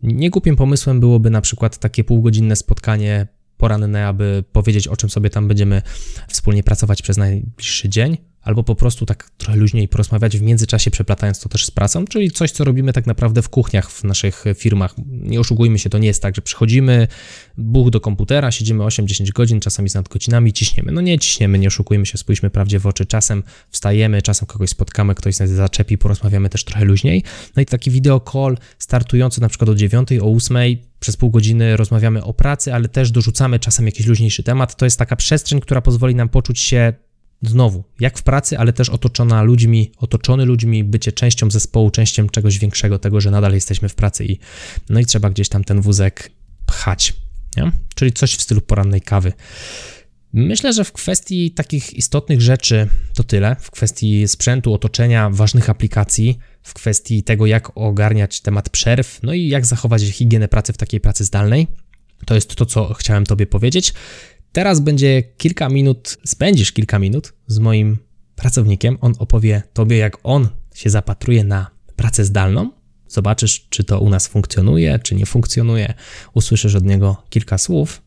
Niegłupim 0.04 0.56
pomysłem 0.56 1.00
byłoby 1.00 1.30
na 1.30 1.42
przykład 1.42 1.78
takie 1.78 2.04
półgodzinne 2.04 2.56
spotkanie 2.56 3.28
poranne, 3.58 4.08
aby 4.08 4.44
powiedzieć, 4.52 4.88
o 4.88 4.98
czym 4.98 5.10
sobie 5.10 5.30
tam 5.30 5.48
będziemy 5.48 5.82
wspólnie 6.28 6.64
pracować 6.64 7.02
przez 7.02 7.18
najbliższy 7.18 7.90
dzień, 7.90 8.18
albo 8.42 8.64
po 8.64 8.76
prostu 8.76 9.06
tak 9.06 9.30
trochę 9.38 9.58
luźniej 9.58 9.88
porozmawiać 9.88 10.38
w 10.38 10.42
międzyczasie, 10.42 10.92
przeplatając 10.92 11.40
to 11.40 11.50
też 11.50 11.66
z 11.66 11.72
pracą, 11.72 12.06
czyli 12.06 12.32
coś, 12.32 12.52
co 12.52 12.64
robimy 12.64 12.94
tak 12.94 13.08
naprawdę 13.08 13.42
w 13.42 13.50
kuchniach 13.50 13.92
w 13.92 14.04
naszych 14.04 14.44
firmach. 14.56 14.96
Nie 15.08 15.40
oszukujmy 15.40 15.80
się, 15.80 15.90
to 15.90 15.98
nie 15.98 16.08
jest 16.08 16.22
tak, 16.22 16.36
że 16.36 16.42
przychodzimy, 16.42 17.08
buch 17.58 17.90
do 17.90 18.00
komputera, 18.00 18.52
siedzimy 18.52 18.84
8-10 18.84 19.32
godzin, 19.32 19.60
czasami 19.60 19.90
z 19.90 19.96
nadgodzinami, 19.96 20.54
ciśniemy. 20.54 20.92
No 20.92 21.02
nie 21.02 21.20
ciśniemy, 21.20 21.60
nie 21.60 21.68
oszukujmy 21.68 22.06
się, 22.06 22.18
spójrzmy 22.18 22.50
prawdzie 22.50 22.80
w 22.80 22.88
oczy. 22.88 23.06
Czasem 23.06 23.44
wstajemy, 23.70 24.22
czasem 24.22 24.48
kogoś 24.48 24.70
spotkamy, 24.70 25.16
ktoś 25.16 25.40
nas 25.40 25.50
zaczepi, 25.50 25.98
porozmawiamy 25.98 26.50
też 26.50 26.64
trochę 26.64 26.86
luźniej. 26.86 27.24
No 27.56 27.62
i 27.62 27.66
taki 27.66 27.92
video 27.92 28.20
call 28.34 28.58
startujący 28.80 29.42
na 29.42 29.50
przykład 29.50 29.70
o 29.70 29.76
9, 29.76 30.10
o 30.22 30.26
8, 30.26 30.58
przez 31.00 31.18
pół 31.18 31.32
godziny 31.32 31.78
rozmawiamy 31.78 32.24
o 32.24 32.34
pracy, 32.34 32.74
ale 32.74 32.90
też 32.90 33.12
dorzucamy 33.12 33.60
czasem 33.60 33.86
jakiś 33.86 34.06
luźniejszy 34.06 34.44
temat. 34.44 34.76
To 34.76 34.86
jest 34.86 35.00
taka 35.00 35.16
przestrzeń, 35.16 35.62
która 35.62 35.82
pozwoli 35.82 36.16
nam 36.16 36.30
poczuć 36.30 36.60
się 36.60 36.94
znowu, 37.42 37.84
jak 38.00 38.18
w 38.18 38.24
pracy, 38.24 38.60
ale 38.60 38.74
też 38.74 38.90
otoczona 38.90 39.44
ludźmi, 39.44 39.92
otoczony 39.98 40.46
ludźmi, 40.46 40.84
bycie 40.84 41.12
częścią 41.12 41.52
zespołu, 41.52 41.92
częścią 41.92 42.30
czegoś 42.30 42.60
większego, 42.60 43.00
tego, 43.00 43.22
że 43.22 43.32
nadal 43.32 43.54
jesteśmy 43.54 43.90
w 43.90 43.96
pracy 43.96 44.26
i 44.26 44.40
no 44.90 45.00
i 45.00 45.06
trzeba 45.06 45.30
gdzieś 45.30 45.50
tam 45.50 45.64
ten 45.64 45.82
wózek 45.82 46.32
pchać, 46.66 47.14
nie? 47.58 47.72
czyli 47.96 48.14
coś 48.14 48.36
w 48.36 48.42
stylu 48.42 48.62
porannej 48.62 49.02
kawy. 49.02 49.34
Myślę, 50.34 50.74
że 50.74 50.84
w 50.84 50.92
kwestii 50.92 51.52
takich 51.52 51.94
istotnych 51.94 52.42
rzeczy 52.42 52.88
to 53.14 53.24
tyle. 53.24 53.56
W 53.60 53.72
kwestii 53.72 54.28
sprzętu, 54.28 54.74
otoczenia, 54.74 55.30
ważnych 55.30 55.70
aplikacji, 55.70 56.38
w 56.64 56.74
kwestii 56.74 57.24
tego, 57.24 57.46
jak 57.46 57.78
ogarniać 57.78 58.42
temat 58.42 58.70
przerw, 58.70 59.20
no 59.24 59.34
i 59.34 59.48
jak 59.48 59.66
zachować 59.66 60.04
higienę 60.04 60.48
pracy 60.48 60.74
w 60.74 60.78
takiej 60.78 61.00
pracy 61.00 61.26
zdalnej. 61.26 61.68
To 62.26 62.36
jest 62.36 62.56
to, 62.56 62.66
co 62.66 62.94
chciałem 62.94 63.26
Tobie 63.26 63.46
powiedzieć. 63.46 63.94
Teraz 64.52 64.80
będzie 64.80 65.24
kilka 65.38 65.70
minut, 65.70 66.18
spędzisz 66.26 66.72
kilka 66.72 67.00
minut 67.00 67.34
z 67.48 67.60
moim 67.60 67.98
pracownikiem. 68.36 68.98
On 69.02 69.14
opowie 69.20 69.64
tobie, 69.74 69.98
jak 69.98 70.18
on 70.24 70.48
się 70.76 70.90
zapatruje 70.90 71.44
na 71.44 71.72
pracę 71.96 72.26
zdalną. 72.26 72.72
Zobaczysz, 73.08 73.68
czy 73.70 73.84
to 73.84 74.00
u 74.00 74.10
nas 74.10 74.28
funkcjonuje, 74.28 75.00
czy 75.00 75.16
nie 75.16 75.26
funkcjonuje. 75.26 75.94
Usłyszysz 76.34 76.76
od 76.76 76.86
niego 76.86 77.24
kilka 77.30 77.58
słów. 77.58 78.02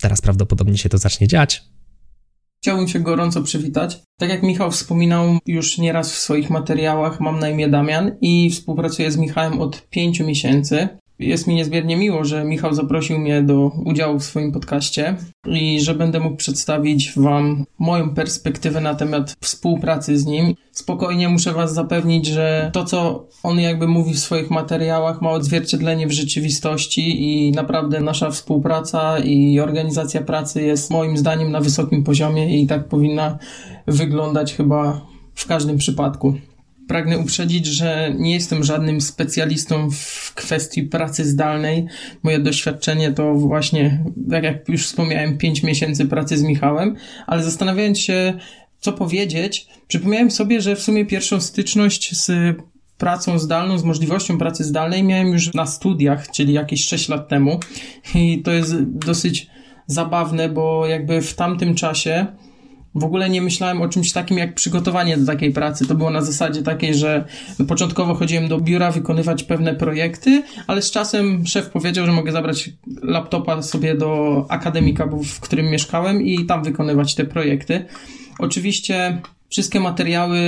Teraz 0.00 0.20
prawdopodobnie 0.20 0.78
się 0.78 0.88
to 0.88 0.98
zacznie 0.98 1.28
dziać. 1.28 1.62
Chciałbym 2.62 2.88
się 2.88 3.00
gorąco 3.00 3.42
przywitać. 3.42 3.98
Tak 4.18 4.28
jak 4.28 4.42
Michał 4.42 4.70
wspominał 4.70 5.38
już 5.46 5.78
nieraz 5.78 6.12
w 6.12 6.18
swoich 6.18 6.50
materiałach, 6.50 7.20
mam 7.20 7.38
na 7.38 7.48
imię 7.48 7.68
Damian 7.68 8.16
i 8.20 8.50
współpracuję 8.50 9.10
z 9.10 9.16
Michałem 9.16 9.60
od 9.60 9.88
pięciu 9.88 10.26
miesięcy. 10.26 10.88
Jest 11.18 11.46
mi 11.46 11.54
niezmiernie 11.54 11.96
miło, 11.96 12.24
że 12.24 12.44
Michał 12.44 12.74
zaprosił 12.74 13.18
mnie 13.18 13.42
do 13.42 13.72
udziału 13.84 14.18
w 14.18 14.24
swoim 14.24 14.52
podcaście 14.52 15.16
i 15.46 15.80
że 15.80 15.94
będę 15.94 16.20
mógł 16.20 16.36
przedstawić 16.36 17.12
Wam 17.16 17.64
moją 17.78 18.14
perspektywę 18.14 18.80
na 18.80 18.94
temat 18.94 19.34
współpracy 19.40 20.18
z 20.18 20.26
nim. 20.26 20.54
Spokojnie 20.72 21.28
muszę 21.28 21.52
Was 21.52 21.74
zapewnić, 21.74 22.26
że 22.26 22.70
to, 22.72 22.84
co 22.84 23.26
on 23.42 23.60
jakby 23.60 23.88
mówi 23.88 24.14
w 24.14 24.18
swoich 24.18 24.50
materiałach, 24.50 25.22
ma 25.22 25.30
odzwierciedlenie 25.30 26.06
w 26.06 26.12
rzeczywistości 26.12 27.22
i 27.22 27.52
naprawdę 27.52 28.00
nasza 28.00 28.30
współpraca 28.30 29.18
i 29.18 29.60
organizacja 29.60 30.22
pracy 30.22 30.62
jest 30.62 30.90
moim 30.90 31.16
zdaniem 31.16 31.52
na 31.52 31.60
wysokim 31.60 32.04
poziomie 32.04 32.60
i 32.60 32.66
tak 32.66 32.88
powinna 32.88 33.38
wyglądać 33.86 34.54
chyba 34.54 35.00
w 35.34 35.46
każdym 35.46 35.78
przypadku. 35.78 36.34
Pragnę 36.88 37.18
uprzedzić, 37.18 37.66
że 37.66 38.14
nie 38.18 38.34
jestem 38.34 38.64
żadnym 38.64 39.00
specjalistą 39.00 39.90
w 39.90 40.32
kwestii 40.34 40.82
pracy 40.82 41.24
zdalnej. 41.24 41.86
Moje 42.22 42.38
doświadczenie 42.38 43.12
to 43.12 43.34
właśnie, 43.34 44.04
tak 44.30 44.44
jak 44.44 44.68
już 44.68 44.86
wspomniałem, 44.86 45.38
5 45.38 45.62
miesięcy 45.62 46.06
pracy 46.06 46.38
z 46.38 46.42
Michałem, 46.42 46.96
ale 47.26 47.42
zastanawiając 47.42 47.98
się, 47.98 48.38
co 48.80 48.92
powiedzieć, 48.92 49.66
przypomniałem 49.88 50.30
sobie, 50.30 50.60
że 50.60 50.76
w 50.76 50.82
sumie 50.82 51.06
pierwszą 51.06 51.40
styczność 51.40 52.16
z 52.16 52.56
pracą 52.98 53.38
zdalną, 53.38 53.78
z 53.78 53.84
możliwością 53.84 54.38
pracy 54.38 54.64
zdalnej 54.64 55.02
miałem 55.02 55.28
już 55.28 55.54
na 55.54 55.66
studiach, 55.66 56.30
czyli 56.30 56.52
jakieś 56.52 56.84
6 56.84 57.08
lat 57.08 57.28
temu. 57.28 57.60
I 58.14 58.42
to 58.42 58.52
jest 58.52 58.82
dosyć 58.82 59.46
zabawne, 59.86 60.48
bo 60.48 60.86
jakby 60.86 61.22
w 61.22 61.34
tamtym 61.34 61.74
czasie 61.74 62.26
w 62.94 63.04
ogóle 63.04 63.30
nie 63.30 63.42
myślałem 63.42 63.82
o 63.82 63.88
czymś 63.88 64.12
takim 64.12 64.38
jak 64.38 64.54
przygotowanie 64.54 65.16
do 65.16 65.26
takiej 65.26 65.52
pracy. 65.52 65.86
To 65.86 65.94
było 65.94 66.10
na 66.10 66.22
zasadzie 66.22 66.62
takiej, 66.62 66.94
że 66.94 67.24
początkowo 67.68 68.14
chodziłem 68.14 68.48
do 68.48 68.60
biura 68.60 68.90
wykonywać 68.90 69.42
pewne 69.42 69.74
projekty, 69.74 70.42
ale 70.66 70.82
z 70.82 70.90
czasem 70.90 71.46
szef 71.46 71.70
powiedział, 71.70 72.06
że 72.06 72.12
mogę 72.12 72.32
zabrać 72.32 72.70
laptopa 73.02 73.62
sobie 73.62 73.94
do 73.94 74.44
akademika, 74.48 75.06
w 75.06 75.40
którym 75.40 75.66
mieszkałem 75.66 76.22
i 76.22 76.46
tam 76.46 76.64
wykonywać 76.64 77.14
te 77.14 77.24
projekty. 77.24 77.84
Oczywiście 78.38 79.20
wszystkie 79.48 79.80
materiały 79.80 80.38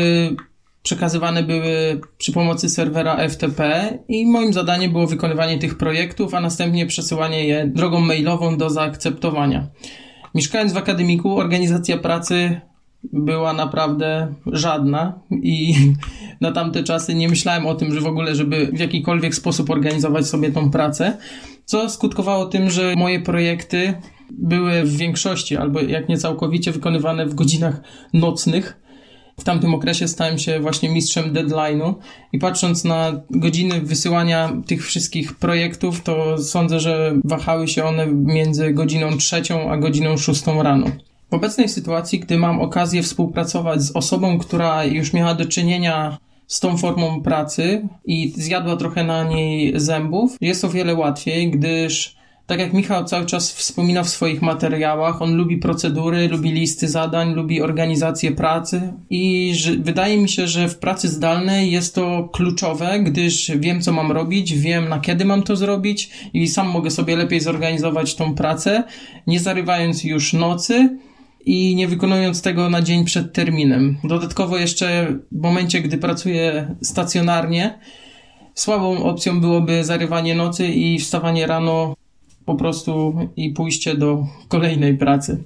przekazywane 0.83 1.43
były 1.43 2.01
przy 2.19 2.33
pomocy 2.33 2.69
serwera 2.69 3.29
FTP 3.29 3.89
i 4.09 4.27
moim 4.27 4.53
zadaniem 4.53 4.93
było 4.93 5.07
wykonywanie 5.07 5.59
tych 5.59 5.79
projektów, 5.79 6.35
a 6.35 6.41
następnie 6.41 6.87
przesyłanie 6.87 7.47
je 7.47 7.67
drogą 7.67 8.01
mailową 8.01 8.57
do 8.57 8.71
zaakceptowania. 8.71 9.67
Mieszkając 10.37 10.73
w 10.73 10.77
akademiku, 10.77 11.39
organizacja 11.39 11.99
pracy 11.99 12.61
była 13.13 13.53
naprawdę 13.53 14.35
żadna 14.47 15.19
i 15.43 15.75
na 16.41 16.53
tamte 16.53 16.83
czasy 16.83 17.15
nie 17.15 17.29
myślałem 17.29 17.67
o 17.67 17.75
tym, 17.75 17.95
że 17.95 18.01
w 18.01 18.07
ogóle, 18.07 18.35
żeby 18.35 18.67
w 18.67 18.79
jakikolwiek 18.79 19.35
sposób 19.35 19.71
organizować 19.71 20.27
sobie 20.27 20.53
tą 20.53 20.71
pracę, 20.71 21.17
co 21.65 21.91
skutkowało 21.91 22.47
tym, 22.47 22.71
że 22.71 22.95
moje 22.97 23.21
projekty 23.21 23.95
były 24.31 24.83
w 24.83 24.97
większości, 24.97 25.57
albo 25.57 25.81
jak 25.81 26.09
nie 26.09 26.19
całkowicie 26.19 26.73
wykonywane 26.73 27.27
w 27.27 27.35
godzinach 27.35 27.81
nocnych, 28.13 28.81
w 29.41 29.45
tamtym 29.45 29.75
okresie 29.75 30.09
stałem 30.09 30.39
się 30.39 30.61
właśnie 30.61 30.89
mistrzem 30.89 31.33
deadline'u 31.33 31.95
i 32.33 32.39
patrząc 32.39 32.85
na 32.85 33.21
godziny 33.31 33.81
wysyłania 33.81 34.53
tych 34.67 34.87
wszystkich 34.87 35.35
projektów, 35.35 36.03
to 36.03 36.39
sądzę, 36.39 36.81
że 36.81 37.15
wahały 37.25 37.69
się 37.69 37.85
one 37.85 38.07
między 38.07 38.73
godziną 38.73 39.17
trzecią 39.17 39.71
a 39.71 39.77
godziną 39.77 40.17
szóstą 40.17 40.63
rano. 40.63 40.87
W 41.31 41.35
obecnej 41.35 41.69
sytuacji, 41.69 42.21
gdy 42.21 42.39
mam 42.39 42.61
okazję 42.61 43.03
współpracować 43.03 43.83
z 43.83 43.97
osobą, 43.97 44.39
która 44.39 44.85
już 44.85 45.13
miała 45.13 45.35
do 45.35 45.47
czynienia 45.47 46.19
z 46.47 46.61
tą 46.61 46.77
formą 46.77 47.23
pracy 47.23 47.89
i 48.05 48.33
zjadła 48.37 48.77
trochę 48.77 49.05
na 49.05 49.25
niej 49.25 49.81
zębów, 49.81 50.37
jest 50.41 50.65
o 50.65 50.69
wiele 50.69 50.95
łatwiej, 50.95 51.51
gdyż 51.51 52.17
tak 52.47 52.61
jak 52.61 52.73
Michał 52.73 53.05
cały 53.05 53.27
czas 53.27 53.53
wspomina 53.53 54.03
w 54.03 54.09
swoich 54.09 54.43
materiałach, 54.43 55.23
on 55.23 55.37
lubi 55.37 55.57
procedury, 55.57 56.29
lubi 56.29 56.53
listy 56.53 56.89
zadań, 56.89 57.35
lubi 57.35 57.63
organizację 57.63 58.33
pracy 58.33 58.93
i 59.11 59.55
wydaje 59.79 60.19
mi 60.19 60.29
się, 60.29 60.47
że 60.47 60.69
w 60.69 60.79
pracy 60.79 61.09
zdalnej 61.09 61.71
jest 61.71 61.95
to 61.95 62.29
kluczowe, 62.33 63.01
gdyż 63.01 63.51
wiem, 63.57 63.81
co 63.81 63.93
mam 63.93 64.13
robić, 64.13 64.55
wiem, 64.55 64.89
na 64.89 65.01
kiedy 65.01 65.25
mam 65.25 65.43
to 65.43 65.57
zrobić 65.57 66.11
i 66.35 66.49
sam 66.49 66.69
mogę 66.69 66.91
sobie 66.91 67.17
lepiej 67.17 67.41
zorganizować 67.41 68.15
tą 68.15 68.35
pracę, 68.35 68.85
nie 69.27 69.41
zarywając 69.41 70.05
już 70.05 70.33
nocy 70.33 70.99
i 71.47 71.75
nie 71.77 71.89
wykonując 71.89 72.43
tego 72.43 72.71
na 72.71 72.83
dzień 72.83 73.05
przed 73.05 73.33
terminem. 73.33 73.99
Dodatkowo 74.05 74.59
jeszcze 74.59 75.19
w 75.33 75.43
momencie, 75.43 75.81
gdy 75.81 75.99
pracuję 75.99 76.75
stacjonarnie, 76.83 77.79
słabą 78.55 79.05
opcją 79.05 79.41
byłoby 79.41 79.85
zarywanie 79.85 80.35
nocy 80.35 80.67
i 80.67 80.99
wstawanie 80.99 81.47
rano 81.47 81.95
po 82.47 82.55
prostu 82.55 83.15
i 83.37 83.51
pójście 83.51 83.95
do 83.95 84.27
kolejnej 84.49 84.99
pracy. 84.99 85.45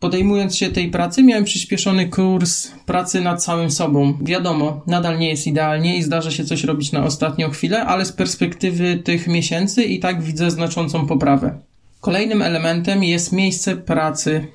Podejmując 0.00 0.56
się 0.56 0.70
tej 0.70 0.90
pracy, 0.90 1.22
miałem 1.22 1.44
przyspieszony 1.44 2.08
kurs 2.08 2.70
pracy 2.86 3.20
nad 3.20 3.44
samym 3.44 3.70
sobą. 3.70 4.18
Wiadomo, 4.22 4.82
nadal 4.86 5.18
nie 5.18 5.28
jest 5.28 5.46
idealnie 5.46 5.96
i 5.96 6.02
zdarza 6.02 6.30
się 6.30 6.44
coś 6.44 6.64
robić 6.64 6.92
na 6.92 7.04
ostatnią 7.04 7.50
chwilę, 7.50 7.84
ale 7.84 8.04
z 8.04 8.12
perspektywy 8.12 8.96
tych 8.96 9.26
miesięcy 9.26 9.84
i 9.84 9.98
tak 9.98 10.22
widzę 10.22 10.50
znaczącą 10.50 11.06
poprawę. 11.06 11.58
Kolejnym 12.00 12.42
elementem 12.42 13.04
jest 13.04 13.32
miejsce 13.32 13.76
pracy. 13.76 14.46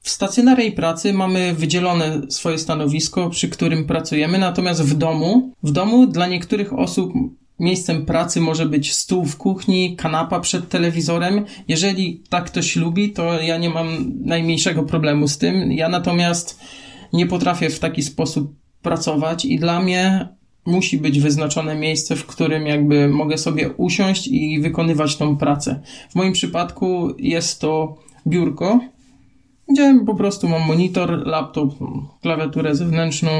W 0.00 0.10
stacjonarnej 0.10 0.72
pracy 0.72 1.12
mamy 1.12 1.54
wydzielone 1.54 2.20
swoje 2.28 2.58
stanowisko, 2.58 3.30
przy 3.30 3.48
którym 3.48 3.84
pracujemy, 3.84 4.38
natomiast 4.38 4.82
w 4.82 4.94
domu, 4.94 5.52
w 5.62 5.70
domu 5.70 6.06
dla 6.06 6.26
niektórych 6.26 6.72
osób 6.72 7.12
Miejscem 7.60 8.06
pracy 8.06 8.40
może 8.40 8.66
być 8.66 8.92
stół 8.92 9.24
w 9.24 9.36
kuchni, 9.36 9.96
kanapa 9.96 10.40
przed 10.40 10.68
telewizorem. 10.68 11.44
Jeżeli 11.68 12.22
tak 12.28 12.44
ktoś 12.44 12.76
lubi, 12.76 13.12
to 13.12 13.42
ja 13.42 13.58
nie 13.58 13.70
mam 13.70 14.12
najmniejszego 14.24 14.82
problemu 14.82 15.28
z 15.28 15.38
tym. 15.38 15.72
Ja 15.72 15.88
natomiast 15.88 16.60
nie 17.12 17.26
potrafię 17.26 17.70
w 17.70 17.78
taki 17.78 18.02
sposób 18.02 18.54
pracować 18.82 19.44
i 19.44 19.58
dla 19.58 19.80
mnie 19.80 20.28
musi 20.66 20.98
być 20.98 21.20
wyznaczone 21.20 21.74
miejsce, 21.74 22.16
w 22.16 22.26
którym 22.26 22.66
jakby 22.66 23.08
mogę 23.08 23.38
sobie 23.38 23.70
usiąść 23.70 24.28
i 24.28 24.60
wykonywać 24.60 25.16
tą 25.16 25.36
pracę. 25.36 25.80
W 26.10 26.14
moim 26.14 26.32
przypadku 26.32 27.14
jest 27.18 27.60
to 27.60 27.96
biurko, 28.26 28.80
gdzie 29.68 30.00
po 30.06 30.14
prostu 30.14 30.48
mam 30.48 30.62
monitor, 30.62 31.26
laptop, 31.26 31.74
klawiaturę 32.22 32.74
zewnętrzną 32.74 33.30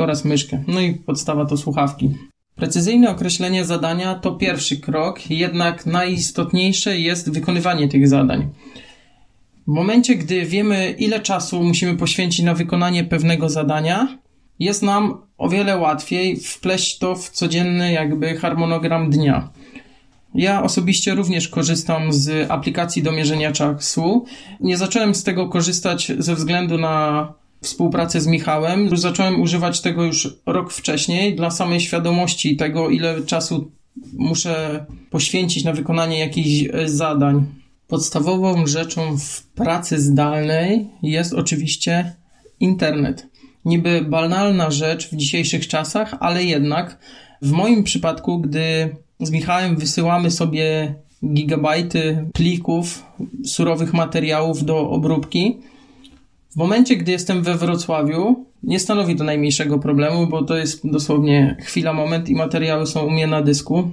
oraz 0.00 0.24
myszkę. 0.24 0.64
No 0.66 0.80
i 0.80 0.94
podstawa 0.94 1.44
to 1.44 1.56
słuchawki. 1.56 2.14
Precyzyjne 2.56 3.10
określenie 3.10 3.64
zadania 3.64 4.14
to 4.14 4.32
pierwszy 4.32 4.76
krok, 4.76 5.30
jednak 5.30 5.86
najistotniejsze 5.86 6.98
jest 6.98 7.32
wykonywanie 7.32 7.88
tych 7.88 8.08
zadań. 8.08 8.48
W 9.66 9.70
momencie, 9.70 10.14
gdy 10.14 10.44
wiemy, 10.44 10.94
ile 10.98 11.20
czasu 11.20 11.62
musimy 11.62 11.96
poświęcić 11.96 12.44
na 12.44 12.54
wykonanie 12.54 13.04
pewnego 13.04 13.48
zadania, 13.48 14.18
jest 14.58 14.82
nam 14.82 15.22
o 15.38 15.48
wiele 15.48 15.76
łatwiej 15.76 16.36
wpleść 16.36 16.98
to 16.98 17.14
w 17.14 17.30
codzienny 17.30 17.92
jakby 17.92 18.36
harmonogram 18.36 19.10
dnia. 19.10 19.50
Ja 20.34 20.62
osobiście 20.62 21.14
również 21.14 21.48
korzystam 21.48 22.12
z 22.12 22.50
aplikacji 22.50 23.02
do 23.02 23.12
mierzenia 23.12 23.52
czasu. 23.52 24.24
Nie 24.60 24.76
zacząłem 24.76 25.14
z 25.14 25.24
tego 25.24 25.48
korzystać 25.48 26.12
ze 26.18 26.34
względu 26.34 26.78
na 26.78 27.32
współpracę 27.62 28.20
z 28.20 28.26
Michałem. 28.26 28.96
Zacząłem 28.96 29.40
używać 29.40 29.80
tego 29.80 30.04
już 30.04 30.36
rok 30.46 30.72
wcześniej 30.72 31.36
dla 31.36 31.50
samej 31.50 31.80
świadomości 31.80 32.56
tego, 32.56 32.90
ile 32.90 33.22
czasu 33.22 33.70
muszę 34.12 34.86
poświęcić 35.10 35.64
na 35.64 35.72
wykonanie 35.72 36.18
jakichś 36.18 36.68
e, 36.72 36.88
zadań. 36.88 37.46
Podstawową 37.88 38.66
rzeczą 38.66 39.18
w 39.18 39.42
pracy 39.42 40.00
zdalnej 40.00 40.86
jest 41.02 41.32
oczywiście 41.32 42.12
internet. 42.60 43.26
Niby 43.64 44.04
banalna 44.08 44.70
rzecz 44.70 45.10
w 45.10 45.16
dzisiejszych 45.16 45.68
czasach, 45.68 46.14
ale 46.20 46.44
jednak 46.44 46.98
w 47.42 47.50
moim 47.50 47.84
przypadku, 47.84 48.40
gdy 48.40 48.96
z 49.20 49.30
Michałem 49.30 49.76
wysyłamy 49.76 50.30
sobie 50.30 50.94
gigabajty 51.24 52.24
plików, 52.32 53.06
surowych 53.44 53.94
materiałów 53.94 54.64
do 54.64 54.90
obróbki, 54.90 55.58
w 56.56 56.58
momencie, 56.58 56.96
gdy 56.96 57.12
jestem 57.12 57.42
we 57.42 57.54
Wrocławiu, 57.54 58.46
nie 58.62 58.80
stanowi 58.80 59.16
to 59.16 59.24
najmniejszego 59.24 59.78
problemu, 59.78 60.26
bo 60.26 60.42
to 60.42 60.56
jest 60.56 60.90
dosłownie 60.90 61.56
chwila, 61.60 61.92
moment 61.92 62.28
i 62.28 62.34
materiały 62.34 62.86
są 62.86 63.06
u 63.06 63.10
mnie 63.10 63.26
na 63.26 63.42
dysku 63.42 63.88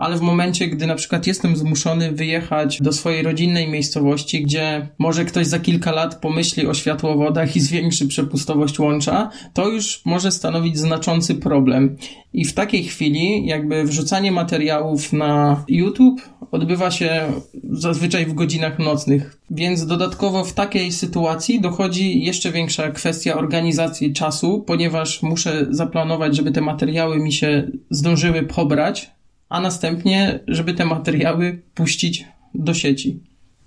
ale 0.00 0.16
w 0.16 0.20
momencie, 0.20 0.68
gdy 0.68 0.86
na 0.86 0.94
przykład 0.94 1.26
jestem 1.26 1.56
zmuszony 1.56 2.12
wyjechać 2.12 2.78
do 2.82 2.92
swojej 2.92 3.22
rodzinnej 3.22 3.68
miejscowości, 3.68 4.42
gdzie 4.42 4.88
może 4.98 5.24
ktoś 5.24 5.46
za 5.46 5.58
kilka 5.58 5.92
lat 5.92 6.14
pomyśli 6.20 6.66
o 6.66 6.74
światłowodach 6.74 7.56
i 7.56 7.60
zwiększy 7.60 8.08
przepustowość 8.08 8.78
łącza, 8.78 9.30
to 9.54 9.68
już 9.68 10.02
może 10.04 10.32
stanowić 10.32 10.78
znaczący 10.78 11.34
problem. 11.34 11.96
I 12.32 12.44
w 12.44 12.52
takiej 12.52 12.84
chwili, 12.84 13.46
jakby 13.46 13.84
wrzucanie 13.84 14.32
materiałów 14.32 15.12
na 15.12 15.64
YouTube 15.68 16.20
odbywa 16.50 16.90
się 16.90 17.32
zazwyczaj 17.70 18.26
w 18.26 18.34
godzinach 18.34 18.78
nocnych. 18.78 19.38
Więc 19.50 19.86
dodatkowo 19.86 20.44
w 20.44 20.52
takiej 20.52 20.92
sytuacji 20.92 21.60
dochodzi 21.60 22.24
jeszcze 22.24 22.52
większa 22.52 22.90
kwestia 22.90 23.34
organizacji 23.34 24.12
czasu, 24.12 24.64
ponieważ 24.66 25.22
muszę 25.22 25.66
zaplanować, 25.70 26.36
żeby 26.36 26.52
te 26.52 26.60
materiały 26.60 27.18
mi 27.18 27.32
się 27.32 27.70
zdążyły 27.90 28.42
pobrać 28.42 29.10
a 29.50 29.60
następnie, 29.60 30.40
żeby 30.48 30.74
te 30.74 30.84
materiały 30.84 31.62
puścić 31.74 32.24
do 32.54 32.74
sieci. 32.74 33.20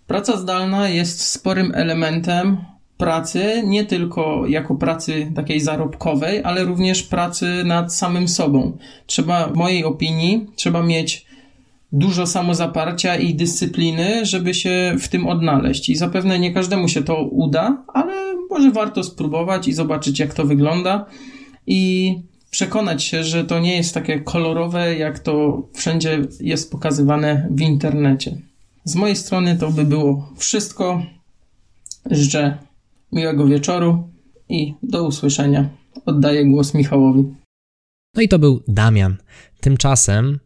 Praca 0.08 0.38
zdalna 0.38 0.90
jest 0.90 1.22
sporym 1.22 1.72
elementem 1.76 2.58
pracy, 2.98 3.64
nie 3.66 3.86
tylko 3.86 4.48
jako 4.48 4.76
pracy 4.76 5.32
takiej 5.36 5.60
zarobkowej, 5.60 6.42
ale 6.44 6.64
również 6.64 7.04
pracy 7.04 7.64
nad 7.66 7.94
samym 7.96 8.28
sobą. 8.28 8.78
Trzeba, 9.06 9.48
w 9.48 9.56
mojej 9.56 9.84
opinii, 9.84 10.48
trzeba 10.56 10.84
mieć 10.84 11.26
dużo 11.92 12.28
samozaparcia 12.28 13.16
i 13.16 13.36
dyscypliny, 13.36 14.26
żeby 14.26 14.54
się 14.54 14.96
w 15.00 15.08
tym 15.08 15.28
odnaleźć. 15.28 15.90
I 15.90 15.96
zapewne 15.96 16.40
nie 16.40 16.54
każdemu 16.54 16.88
się 16.88 17.04
to 17.04 17.24
uda, 17.24 17.84
ale 17.94 18.14
może 18.50 18.72
warto 18.72 19.04
spróbować 19.04 19.68
i 19.68 19.74
zobaczyć, 19.74 20.20
jak 20.20 20.34
to 20.34 20.46
wygląda. 20.46 21.06
I 21.68 22.16
przekonać 22.54 23.04
się, 23.04 23.24
że 23.24 23.44
to 23.44 23.60
nie 23.60 23.78
jest 23.78 23.94
takie 23.94 24.20
kolorowe, 24.20 24.98
jak 24.98 25.20
to 25.20 25.64
wszędzie 25.74 26.28
jest 26.40 26.72
pokazywane 26.72 27.48
w 27.52 27.62
internecie. 27.62 28.38
Z 28.84 28.96
mojej 28.96 29.16
strony 29.16 29.58
to 29.58 29.72
by 29.72 29.84
było 29.84 30.30
wszystko. 30.38 31.06
Życzę 32.12 32.58
miłego 33.12 33.48
wieczoru 33.48 34.10
i 34.50 34.74
do 34.84 35.04
usłyszenia. 35.04 35.70
Oddaję 36.06 36.46
głos 36.46 36.74
Michałowi. 36.74 37.24
No 38.16 38.22
i 38.22 38.28
to 38.28 38.40
był 38.40 38.64
Damian. 38.68 39.18
Tymczasem 39.60 40.40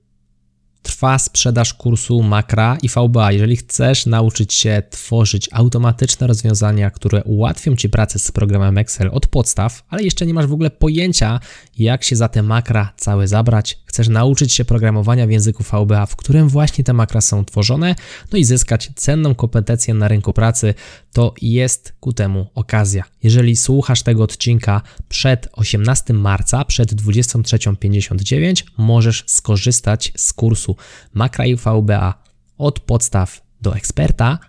trwa 0.88 1.20
sprzedaż 1.20 1.74
kursu 1.74 2.24
Makra 2.24 2.78
i 2.82 2.90
VBA. 2.90 3.32
Jeżeli 3.32 3.58
chcesz 3.58 4.06
nauczyć 4.06 4.54
się 4.54 4.84
tworzyć 4.90 5.50
automatyczne 5.52 6.28
rozwiązania, 6.28 6.92
które 6.92 7.24
ułatwią 7.24 7.76
Ci 7.76 7.90
pracę 7.90 8.20
z 8.20 8.32
programem 8.32 8.78
Excel 8.78 9.10
od 9.14 9.28
podstaw, 9.28 9.84
ale 9.90 10.04
jeszcze 10.04 10.26
nie 10.26 10.34
masz 10.34 10.48
w 10.48 10.54
ogóle 10.54 10.70
pojęcia, 10.70 11.40
jak 11.78 12.04
się 12.04 12.16
za 12.16 12.28
te 12.28 12.44
makra 12.44 12.94
całe 12.98 13.28
zabrać, 13.28 13.80
chcesz 13.86 14.08
nauczyć 14.08 14.54
się 14.54 14.66
programowania 14.66 15.28
w 15.28 15.32
języku 15.32 15.64
VBA, 15.64 16.06
w 16.06 16.16
którym 16.16 16.50
właśnie 16.50 16.84
te 16.84 16.94
makra 16.94 17.22
są 17.22 17.46
tworzone, 17.46 17.96
no 18.32 18.38
i 18.38 18.44
zyskać 18.44 18.92
cenną 18.96 19.36
kompetencję 19.36 19.94
na 19.94 20.08
rynku 20.08 20.34
pracy, 20.34 20.74
to 21.14 21.34
jest 21.42 21.94
ku 22.00 22.14
temu 22.14 22.48
okazja. 22.56 23.04
Jeżeli 23.28 23.56
słuchasz 23.56 24.04
tego 24.04 24.24
odcinka 24.24 24.82
przed 25.10 25.48
18 25.54 26.14
marca, 26.14 26.66
przed 26.66 26.94
23.59, 26.94 28.64
możesz 28.78 29.24
skorzystać 29.28 30.14
z 30.16 30.34
kursu 30.34 30.76
Makra 31.14 31.46
i 31.46 31.56
VBA 31.56 32.14
od 32.58 32.80
podstaw 32.80 33.42
do 33.62 33.76
eksperta. 33.76 34.40